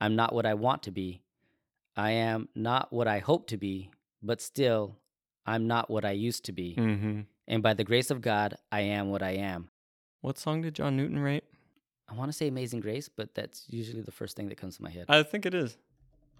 [0.00, 1.22] I'm not what I want to be.
[1.96, 3.90] I am not what I hope to be,
[4.22, 4.96] but still,
[5.46, 6.74] I'm not what I used to be.
[6.76, 7.20] Mm-hmm.
[7.48, 9.68] And by the grace of God, I am what I am."
[10.20, 11.44] What song did John Newton write?
[12.08, 14.82] I want to say Amazing Grace, but that's usually the first thing that comes to
[14.82, 15.06] my head.
[15.08, 15.76] I think it is.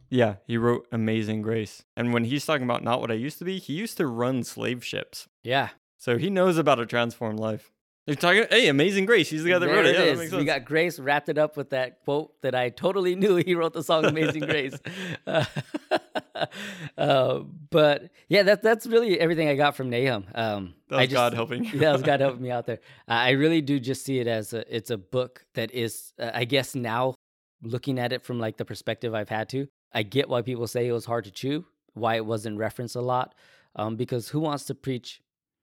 [0.09, 1.83] Yeah, he wrote Amazing Grace.
[1.97, 4.45] And when he's talking about not what I used to be, he used to run
[4.45, 5.29] slave ships.
[5.43, 7.73] yeah, So he knows about a transformed life.
[8.07, 9.29] They're talking, hey, Amazing Grace.
[9.29, 9.97] He's the guy that there wrote it.
[9.97, 10.19] it Yeah, that is.
[10.21, 13.55] makes We got Grace wrapped it up with that quote that I totally knew he
[13.57, 14.79] wrote the song "Amazing Grace."
[15.27, 15.45] Uh,
[16.99, 17.41] uh,
[17.71, 20.27] but yeah, that that's really everything I got from Nahum.
[20.35, 22.79] Um, That I was just- God helping yeah, that was God helping me out there.
[23.09, 26.31] I I really do just see it as a it's a book that is, uh,
[26.33, 27.15] I guess now
[27.63, 30.87] looking at it from like the perspective I've had to, I get why people say
[30.87, 33.35] it was hard to chew, why it wasn't referenced a lot,
[33.75, 35.21] um, because who wants to preach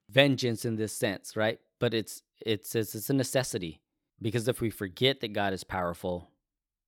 [0.09, 1.59] vengeance in this sense, right?
[1.79, 3.81] But it's it's it's, it's a necessity
[4.21, 6.29] because if we forget that God is powerful,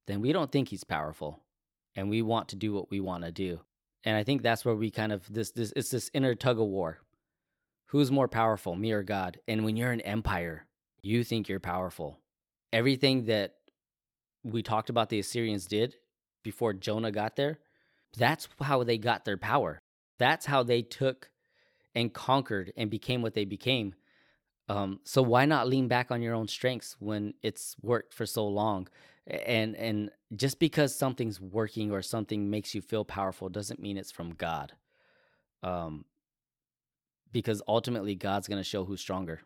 [0.08, 1.42] then we don't think He's powerful,
[1.96, 3.62] and we want to do what we want to do,
[4.04, 6.68] and I think that's where we kind of this this it's this inner tug of
[6.68, 7.00] war
[7.88, 9.40] who's more powerful, me or God?
[9.48, 10.66] And when you're an empire,
[11.02, 12.20] you think you're powerful.
[12.74, 13.56] Everything that
[14.44, 15.96] we talked about the Assyrians did
[16.44, 17.60] before Jonah got there,
[18.18, 19.80] that's how they got their power.
[20.20, 21.30] That's how they took
[21.94, 23.96] and conquered and became what they became.
[24.68, 28.48] Um, so why not lean back on your own strengths when it's worked for so
[28.48, 28.88] long?
[29.28, 34.12] And and just because something's working or something makes you feel powerful doesn't mean it's
[34.12, 34.74] from God.
[35.64, 36.06] Um,
[37.32, 39.42] because ultimately God's going to show who's stronger.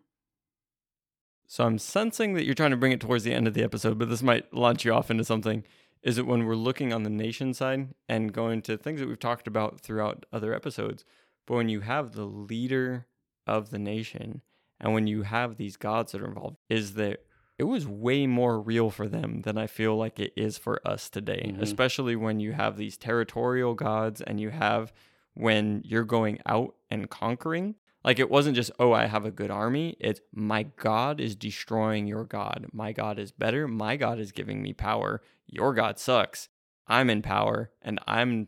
[1.48, 3.98] So I'm sensing that you're trying to bring it towards the end of the episode,
[3.98, 5.64] but this might launch you off into something.
[6.04, 9.20] is it when we're looking on the nation side and going to things that we've
[9.20, 11.04] talked about throughout other episodes,
[11.48, 13.08] but when you have the leader
[13.48, 14.42] of the nation
[14.80, 17.26] and when you have these gods that are involved, is that
[17.58, 21.10] it was way more real for them than I feel like it is for us
[21.10, 21.62] today, Mhm.
[21.62, 24.94] especially when you have these territorial gods and you have
[25.34, 27.76] when you're going out and conquering.
[28.04, 29.98] Like it wasn't just, oh, I have a good army.
[30.00, 32.68] It's my God is destroying your God.
[32.72, 33.68] My God is better.
[33.68, 35.22] My God is giving me power.
[35.48, 36.48] Your God sucks.
[36.88, 38.48] I'm in power and I'm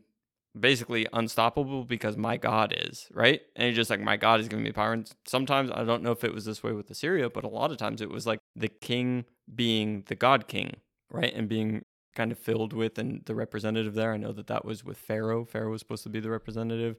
[0.60, 3.41] basically unstoppable because my God is, right?
[3.56, 4.93] And he's just like, my God is giving me power.
[4.93, 7.72] And sometimes I don't know if it was this way with Assyria, but a lot
[7.72, 10.78] of times it was like the king being the God king,
[11.10, 11.34] right?
[11.34, 11.84] And being
[12.16, 14.14] kind of filled with and the representative there.
[14.14, 15.45] I know that that was with Pharaoh.
[15.45, 16.97] Pharaoh was supposed to be the representative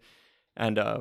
[0.57, 1.00] and uh,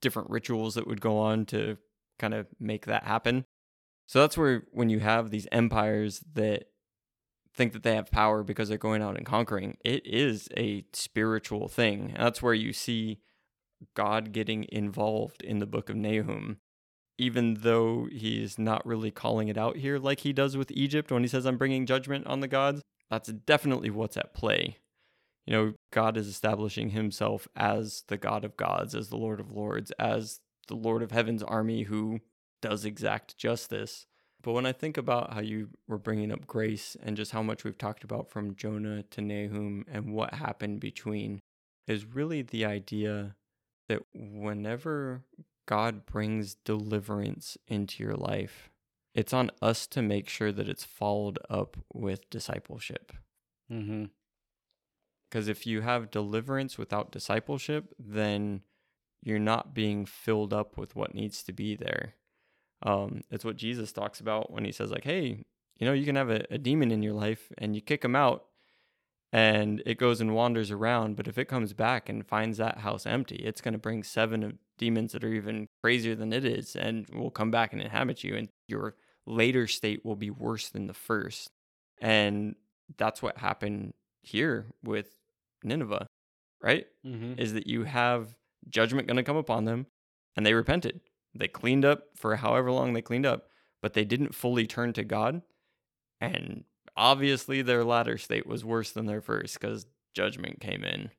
[0.00, 1.76] different rituals that would go on to
[2.18, 3.44] kind of make that happen.
[4.06, 6.68] So that's where when you have these empires that
[7.54, 11.68] think that they have power because they're going out and conquering, it is a spiritual
[11.68, 12.14] thing.
[12.16, 13.20] That's where you see
[13.94, 16.58] God getting involved in the book of Nahum.
[17.18, 21.22] Even though he's not really calling it out here like he does with Egypt when
[21.22, 22.80] he says, I'm bringing judgment on the gods,
[23.10, 24.78] that's definitely what's at play.
[25.46, 29.52] You know, God is establishing himself as the God of gods, as the Lord of
[29.52, 32.20] lords, as the Lord of heaven's army who
[32.62, 34.06] does exact justice.
[34.42, 37.62] But when I think about how you were bringing up grace and just how much
[37.62, 41.40] we've talked about from Jonah to Nahum and what happened between,
[41.86, 43.36] is really the idea
[43.88, 45.22] that whenever
[45.66, 48.70] God brings deliverance into your life,
[49.14, 53.12] it's on us to make sure that it's followed up with discipleship.
[53.70, 54.06] Mm-hmm.
[55.30, 58.62] Because if you have deliverance without discipleship, then
[59.22, 62.14] you're not being filled up with what needs to be there.
[62.82, 65.44] Um, it's what Jesus talks about when he says, like, hey,
[65.78, 68.16] you know, you can have a, a demon in your life and you kick him
[68.16, 68.44] out
[69.32, 71.16] and it goes and wanders around.
[71.16, 74.42] But if it comes back and finds that house empty, it's going to bring seven
[74.42, 78.22] of demons that are even crazier than it is and will come back and inhabit
[78.22, 78.36] you.
[78.36, 78.94] And your
[79.26, 81.50] later state will be worse than the first.
[82.00, 82.56] And
[82.98, 85.08] that's what happened here with
[85.64, 86.06] Nineveh,
[86.62, 86.86] right?
[87.06, 87.40] Mm-hmm.
[87.40, 88.34] Is that you have
[88.68, 89.86] judgment going to come upon them
[90.36, 91.00] and they repented.
[91.34, 93.48] They cleaned up for however long they cleaned up,
[93.80, 95.42] but they didn't fully turn to God.
[96.20, 96.64] And
[96.96, 101.10] obviously, their latter state was worse than their first because judgment came in.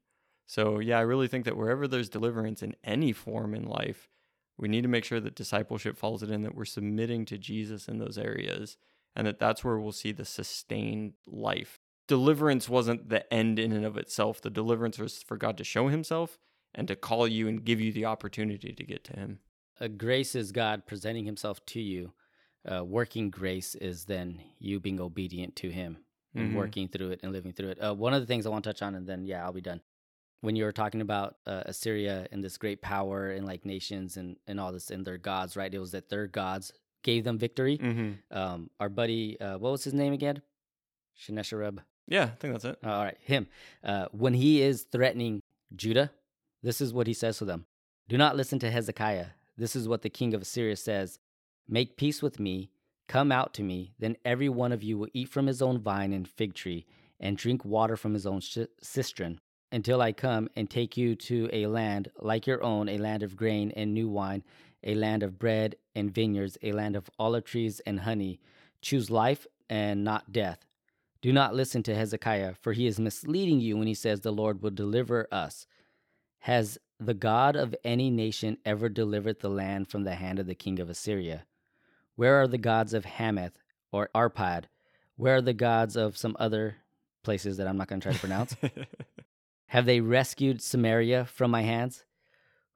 [0.46, 4.10] So, yeah, I really think that wherever there's deliverance in any form in life,
[4.58, 7.88] we need to make sure that discipleship follows it in, that we're submitting to Jesus
[7.88, 8.78] in those areas,
[9.16, 11.80] and that that's where we'll see the sustained life.
[12.08, 14.42] Deliverance wasn't the end in and of itself.
[14.42, 16.38] The deliverance was for God to show himself
[16.76, 19.40] and to call you and give you the opportunity to get to him.
[19.80, 22.14] Uh, grace is God presenting Himself to you.
[22.70, 25.98] Uh, working grace is then you being obedient to Him
[26.36, 26.56] and Mhm.
[26.56, 27.78] working through it and living through it.
[27.84, 29.62] Uh, one of the things I want to touch on, and then yeah, I'll be
[29.62, 29.82] done.
[30.42, 34.38] When you were talking about uh, Assyria and this great power and like nations and
[34.48, 35.74] and all this and their gods, right?
[35.74, 36.72] It was that their gods
[37.02, 37.78] gave them victory.
[37.78, 38.38] Mm-hmm.
[38.38, 40.42] Um, our buddy, uh, what was his name again?
[41.18, 41.80] Shenashareb.
[42.08, 42.78] Yeah, I think that's it.
[42.84, 43.48] All right, him.
[43.84, 45.42] Uh, when he is threatening
[45.76, 46.12] Judah,
[46.62, 47.66] this is what he says to them
[48.08, 49.28] Do not listen to Hezekiah.
[49.58, 51.20] This is what the king of Assyria says
[51.68, 52.70] Make peace with me,
[53.08, 56.14] come out to me, then every one of you will eat from his own vine
[56.14, 56.86] and fig tree,
[57.20, 59.40] and drink water from his own sh- cistern,
[59.72, 63.38] until I come and take you to a land like your own, a land of
[63.38, 64.44] grain and new wine,
[64.84, 68.40] a land of bread and vineyards, a land of olive trees and honey.
[68.82, 70.66] Choose life and not death.
[71.22, 74.62] Do not listen to Hezekiah, for he is misleading you when he says the Lord
[74.62, 75.66] will deliver us.
[76.40, 80.56] Has the God of any nation ever delivered the land from the hand of the
[80.56, 81.46] king of Assyria?
[82.16, 83.58] Where are the gods of Hamath
[83.92, 84.66] or Arpad?
[85.16, 86.78] Where are the gods of some other
[87.24, 88.56] places that I'm not going to try to pronounce?
[89.68, 92.06] Have they rescued Samaria from my hands?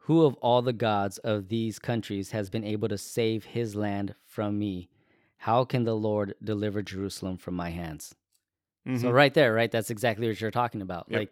[0.01, 4.15] Who of all the gods of these countries has been able to save his land
[4.25, 4.89] from me?
[5.37, 8.15] How can the Lord deliver Jerusalem from my hands?
[8.85, 9.13] So Mhm.
[9.13, 11.07] right there, right, that's exactly what you're talking about.
[11.09, 11.19] Yep.
[11.19, 11.31] Like,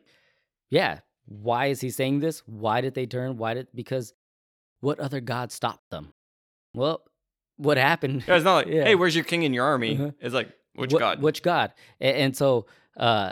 [0.69, 2.43] yeah, why is he saying this?
[2.45, 3.38] Why did they turn?
[3.38, 4.13] Why did because
[4.82, 6.13] what other god stopped them?
[6.73, 7.01] Well,
[7.57, 8.23] what happened?
[8.28, 8.84] Yeah, it's not like, Yeah.
[8.84, 9.95] hey, where's your king and your army?
[9.95, 10.11] Uh-huh.
[10.19, 11.21] It's like, which Wh- god?
[11.21, 11.73] Which god?
[11.99, 12.65] And, and so,
[12.97, 13.32] uh,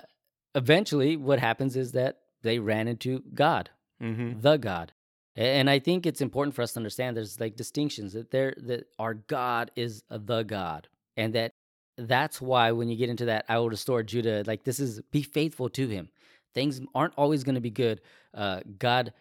[0.56, 3.70] eventually, what happens is that they ran into God,
[4.02, 4.40] mm-hmm.
[4.40, 4.94] the God.
[5.36, 8.86] And I think it's important for us to understand there's like distinctions that there that
[9.00, 10.88] our God is the God,
[11.18, 11.54] and that
[11.98, 14.44] that's why when you get into that, I will restore Judah.
[14.46, 16.10] Like this is be faithful to Him.
[16.54, 18.02] Things aren't always going to be good.
[18.34, 19.14] Uh, God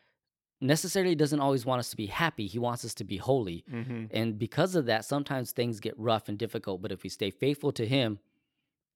[0.61, 2.47] necessarily doesn't always want us to be happy.
[2.47, 3.64] He wants us to be holy.
[3.72, 4.05] Mm-hmm.
[4.11, 6.83] And because of that, sometimes things get rough and difficult.
[6.83, 8.18] But if we stay faithful to Him,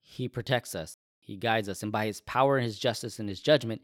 [0.01, 0.97] He protects us.
[1.27, 1.83] He guides us.
[1.83, 3.83] And by his power and his justice and his judgment,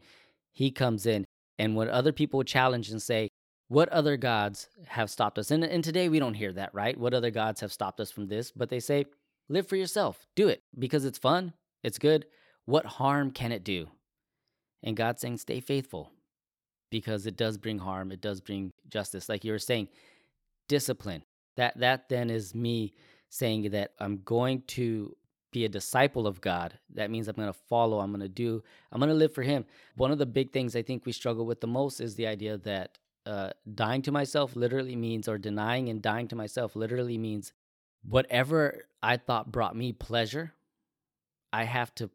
[0.51, 1.25] he comes in.
[1.59, 3.29] And when other people challenge and say,
[3.67, 5.51] what other gods have stopped us?
[5.51, 6.97] And, and today we don't hear that, right?
[6.97, 8.51] What other gods have stopped us from this?
[8.51, 9.05] But they say,
[9.49, 12.25] live for yourself, do it because it's fun, it's good.
[12.65, 13.87] What harm can it do?
[14.83, 16.11] And God saying, stay faithful
[16.91, 19.29] because it does bring harm, it does bring justice.
[19.29, 19.87] Like you were saying,
[20.67, 21.23] discipline.
[21.55, 22.93] That that then is me
[23.29, 25.15] saying that I'm going to
[25.51, 26.77] be a disciple of God.
[26.93, 29.43] That means I'm going to follow, I'm going to do, I'm going to live for
[29.43, 29.65] Him.
[29.95, 32.57] One of the big things I think we struggle with the most is the idea
[32.57, 37.53] that uh, dying to myself literally means, or denying and dying to myself literally means
[38.03, 40.53] whatever I thought brought me pleasure,
[41.53, 42.09] I have to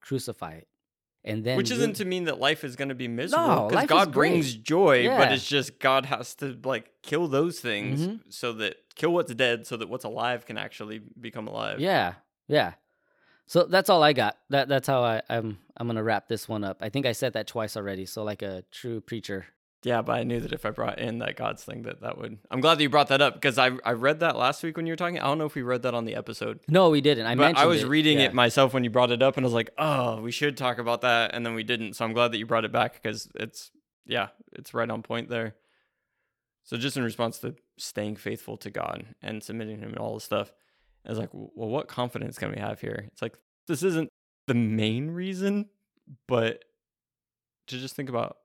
[0.00, 0.68] crucify it.
[1.24, 3.88] And then Which isn't to mean that life is going to be miserable because is
[3.88, 8.20] God brings joy, but it's just God has to like kill those things Mhm.
[8.28, 11.80] so that kill what's dead so that what's alive can actually become alive.
[11.80, 12.14] Yeah,
[12.46, 12.74] yeah.
[13.46, 14.38] So that's all I got.
[14.50, 16.78] That that's how I, I'm I'm gonna wrap this one up.
[16.80, 18.06] I think I said that twice already.
[18.06, 19.46] So like a true preacher.
[19.84, 22.38] Yeah, but I knew that if I brought in that God's thing that that would
[22.50, 24.86] I'm glad that you brought that up because I I read that last week when
[24.86, 25.18] you were talking.
[25.20, 26.58] I don't know if we read that on the episode.
[26.68, 27.26] No, we didn't.
[27.26, 27.88] I but mentioned I was it.
[27.88, 28.26] reading Yeah.
[28.26, 30.78] it myself when you brought it up and I was like, "Oh, we should talk
[30.78, 31.94] about that." And then we didn't.
[31.94, 33.70] So I'm glad that you brought it back because it's
[34.04, 35.54] yeah, it's right on point there.
[36.64, 40.24] So just in response to staying faithful to God and submitting him and all this
[40.24, 40.52] stuff,
[41.06, 43.04] I was like, well, what confidence can we have here?
[43.12, 44.08] It's like this isn't
[44.48, 45.66] the main reason,
[46.26, 46.64] but
[47.68, 48.38] to just think about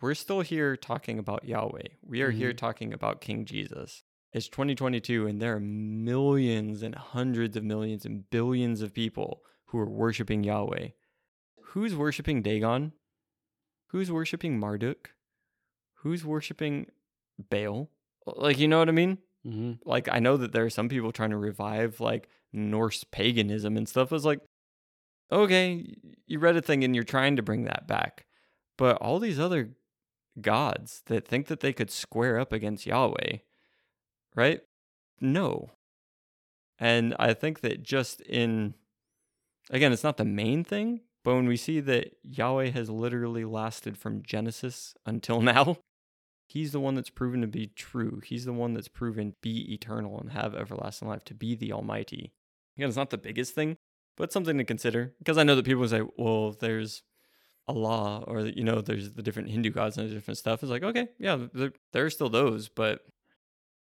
[0.00, 1.88] we're still here talking about Yahweh.
[2.02, 2.56] We are here Mhm.
[2.56, 4.02] talking about King Jesus.
[4.32, 9.78] It's 2022 and there are millions and hundreds of millions and billions of people who
[9.78, 10.88] are worshiping Yahweh.
[11.72, 12.92] Who's worshiping Dagon?
[13.88, 15.14] Who's worshiping Marduk?
[16.02, 16.90] Who's worshiping
[17.50, 17.90] Baal?
[18.26, 19.18] Like, you know what I mean?
[19.46, 19.78] Mhm.
[19.86, 23.88] like I know that there are some people trying to revive like Norse paganism and
[23.88, 24.12] stuff.
[24.12, 24.40] It's like,
[25.30, 25.94] okay,
[26.26, 28.26] you read a thing and you're trying to bring that back,
[28.76, 29.76] but all these other
[30.42, 33.38] gods that think that they could square up against Yahweh,
[34.34, 34.60] right?
[35.20, 35.70] No.
[36.78, 38.74] And I think that just in,
[39.70, 43.98] again, it's not the main thing, but when we see that Yahweh has literally lasted
[43.98, 45.78] from Genesis until now,
[46.48, 48.22] He's the one that's proven to be true.
[48.24, 51.72] He's the one that's proven to be eternal and have everlasting life, to be the
[51.72, 52.32] Almighty.
[52.76, 53.76] Again, it's not the biggest thing,
[54.16, 55.12] but something to consider.
[55.18, 57.02] Because I know that people say, well, there's
[57.68, 60.62] Allah, or, you know, there's the different Hindu gods and different stuff.
[60.62, 63.04] It's like, okay, yeah, there, there are still those, but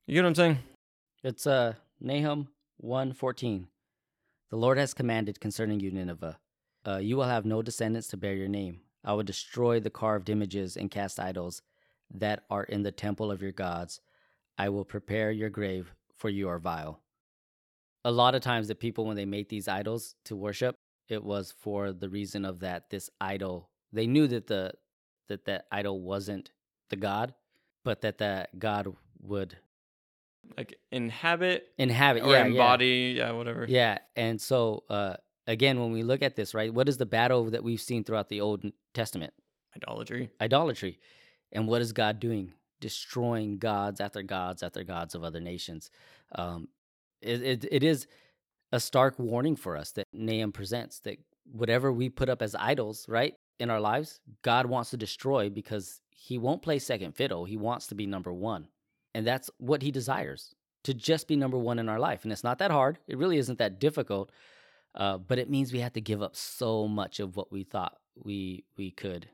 [0.07, 0.59] you get what I'm saying?
[1.23, 2.49] It's uh Nahum
[2.83, 3.67] 1:14.
[4.51, 6.39] The Lord has commanded concerning you, Nineveh.
[6.87, 8.81] Uh, you will have no descendants to bear your name.
[9.05, 11.61] I will destroy the carved images and cast idols
[12.11, 14.01] that are in the temple of your gods.
[14.57, 17.01] I will prepare your grave, for you are vile.
[18.05, 20.75] A lot of times, the people, when they make these idols to worship,
[21.09, 23.71] it was for the reason of that this idol.
[23.93, 24.73] They knew that the
[25.29, 26.51] that that idol wasn't
[26.91, 27.35] the god,
[27.85, 29.57] but that that god would
[30.57, 33.33] Like inhabit inhabit, or yeah, embody, yeah.
[33.33, 33.67] whatever.
[33.69, 33.99] yeah, yeah.
[34.17, 37.63] And so, uh, again, when we look at this, right, what is the battle that
[37.65, 39.33] we've seen throughout the Old Testament?
[39.77, 40.31] Idolatry.
[40.41, 40.99] idolatry.
[41.53, 42.53] And what is God doing?
[42.81, 45.91] Destroying gods after gods after gods of other nations.
[46.35, 46.69] Um,
[47.23, 48.07] it, it, it is
[48.73, 51.19] a stark warning for us that Nahum presents that
[51.51, 56.01] whatever we put up as idols, right, in our lives, God wants to destroy because
[56.11, 57.45] he won't play second fiddle.
[57.45, 58.69] He wants to be number one.
[59.15, 60.55] And that's what he desires
[60.85, 62.23] to just be number one in our life.
[62.23, 64.31] And it's not that hard, it really isn't that difficult.
[64.95, 67.99] Uh, but it means we have to give up so much of what we thought
[68.25, 69.29] we we could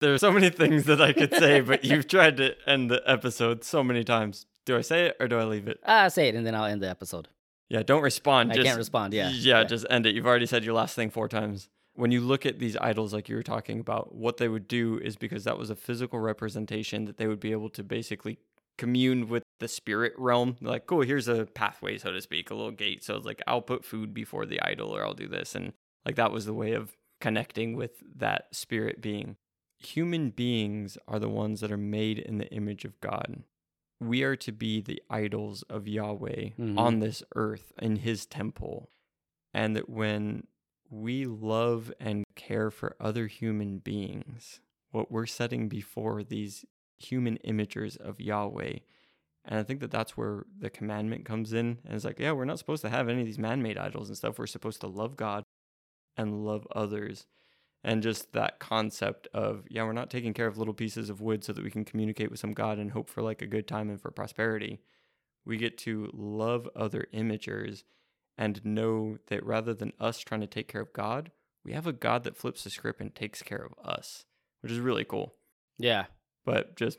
[0.00, 3.02] There are so many things that I could say, but you've tried to end the
[3.06, 4.46] episode so many times.
[4.66, 5.80] Do I say it or do I leave it?
[5.84, 7.28] Ah, say it and then I'll end the episode.
[7.70, 8.50] Yeah, don't respond.
[8.50, 9.64] I just, can't respond, yeah, yeah, yeah.
[9.64, 10.14] just end it.
[10.14, 11.68] You've already said your last thing four times.
[11.94, 14.98] When you look at these idols, like you were talking about, what they would do
[14.98, 18.38] is because that was a physical representation that they would be able to basically
[18.76, 20.56] commune with the spirit realm.
[20.60, 23.04] Like, cool, here's a pathway, so to speak, a little gate.
[23.04, 25.72] So it's like, I'll put food before the idol, or I'll do this, and
[26.04, 29.36] like that was the way of connecting with that spirit being.
[29.78, 33.44] Human beings are the ones that are made in the image of God
[34.00, 36.78] we are to be the idols of Yahweh Mhm.
[36.78, 38.88] on this earth in his temple.
[39.52, 40.46] And that when
[40.88, 46.64] we love and care for other human beings, what we're setting before these
[46.98, 48.78] human imagers of Yahweh.
[49.44, 51.78] And I think that that's where the commandment comes in.
[51.84, 54.08] And it's like, yeah, we're not supposed to have any of these man made idols
[54.08, 54.38] and stuff.
[54.38, 55.44] We're supposed to love God
[56.16, 57.26] and love others
[57.82, 61.44] and just that concept of yeah we're not taking care of little pieces of wood
[61.44, 63.88] so that we can communicate with some god and hope for like a good time
[63.88, 64.80] and for prosperity
[65.44, 67.84] we get to love other imagers
[68.36, 71.30] and know that rather than us trying to take care of god
[71.64, 74.24] we have a God that flips the script and takes care of us,
[74.62, 75.34] which is really cool.
[75.78, 76.06] Yeah.
[76.44, 76.98] But just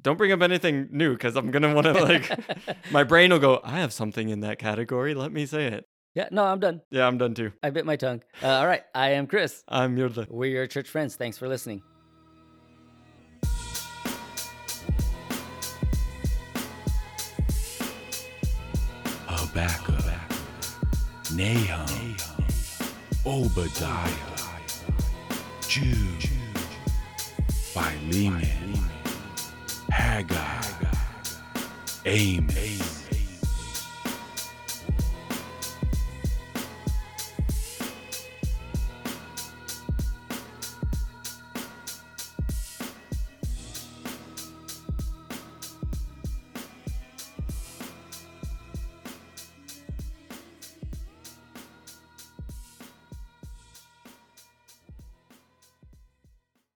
[0.00, 2.30] don't bring up anything new because I'm gonna want to like
[2.90, 3.60] my brain will go.
[3.62, 5.14] I have something in that category.
[5.14, 5.87] Let me say it.
[6.14, 6.28] Yeah.
[6.30, 6.80] No, I'm done.
[6.90, 7.52] Yeah, I'm done too.
[7.62, 8.22] I bit my tongue.
[8.42, 8.82] Uh, all right.
[8.94, 9.62] I am Chris.
[9.68, 10.10] I'm your.
[10.28, 11.16] We're your church friends.
[11.16, 11.82] Thanks for listening.
[19.26, 20.04] Habakkuk,
[21.34, 22.16] Nahum,
[23.26, 24.08] Obadiah,
[25.66, 26.28] Jude,
[27.72, 28.78] Philemon,
[29.90, 30.62] Haggai,
[32.06, 33.07] Amos,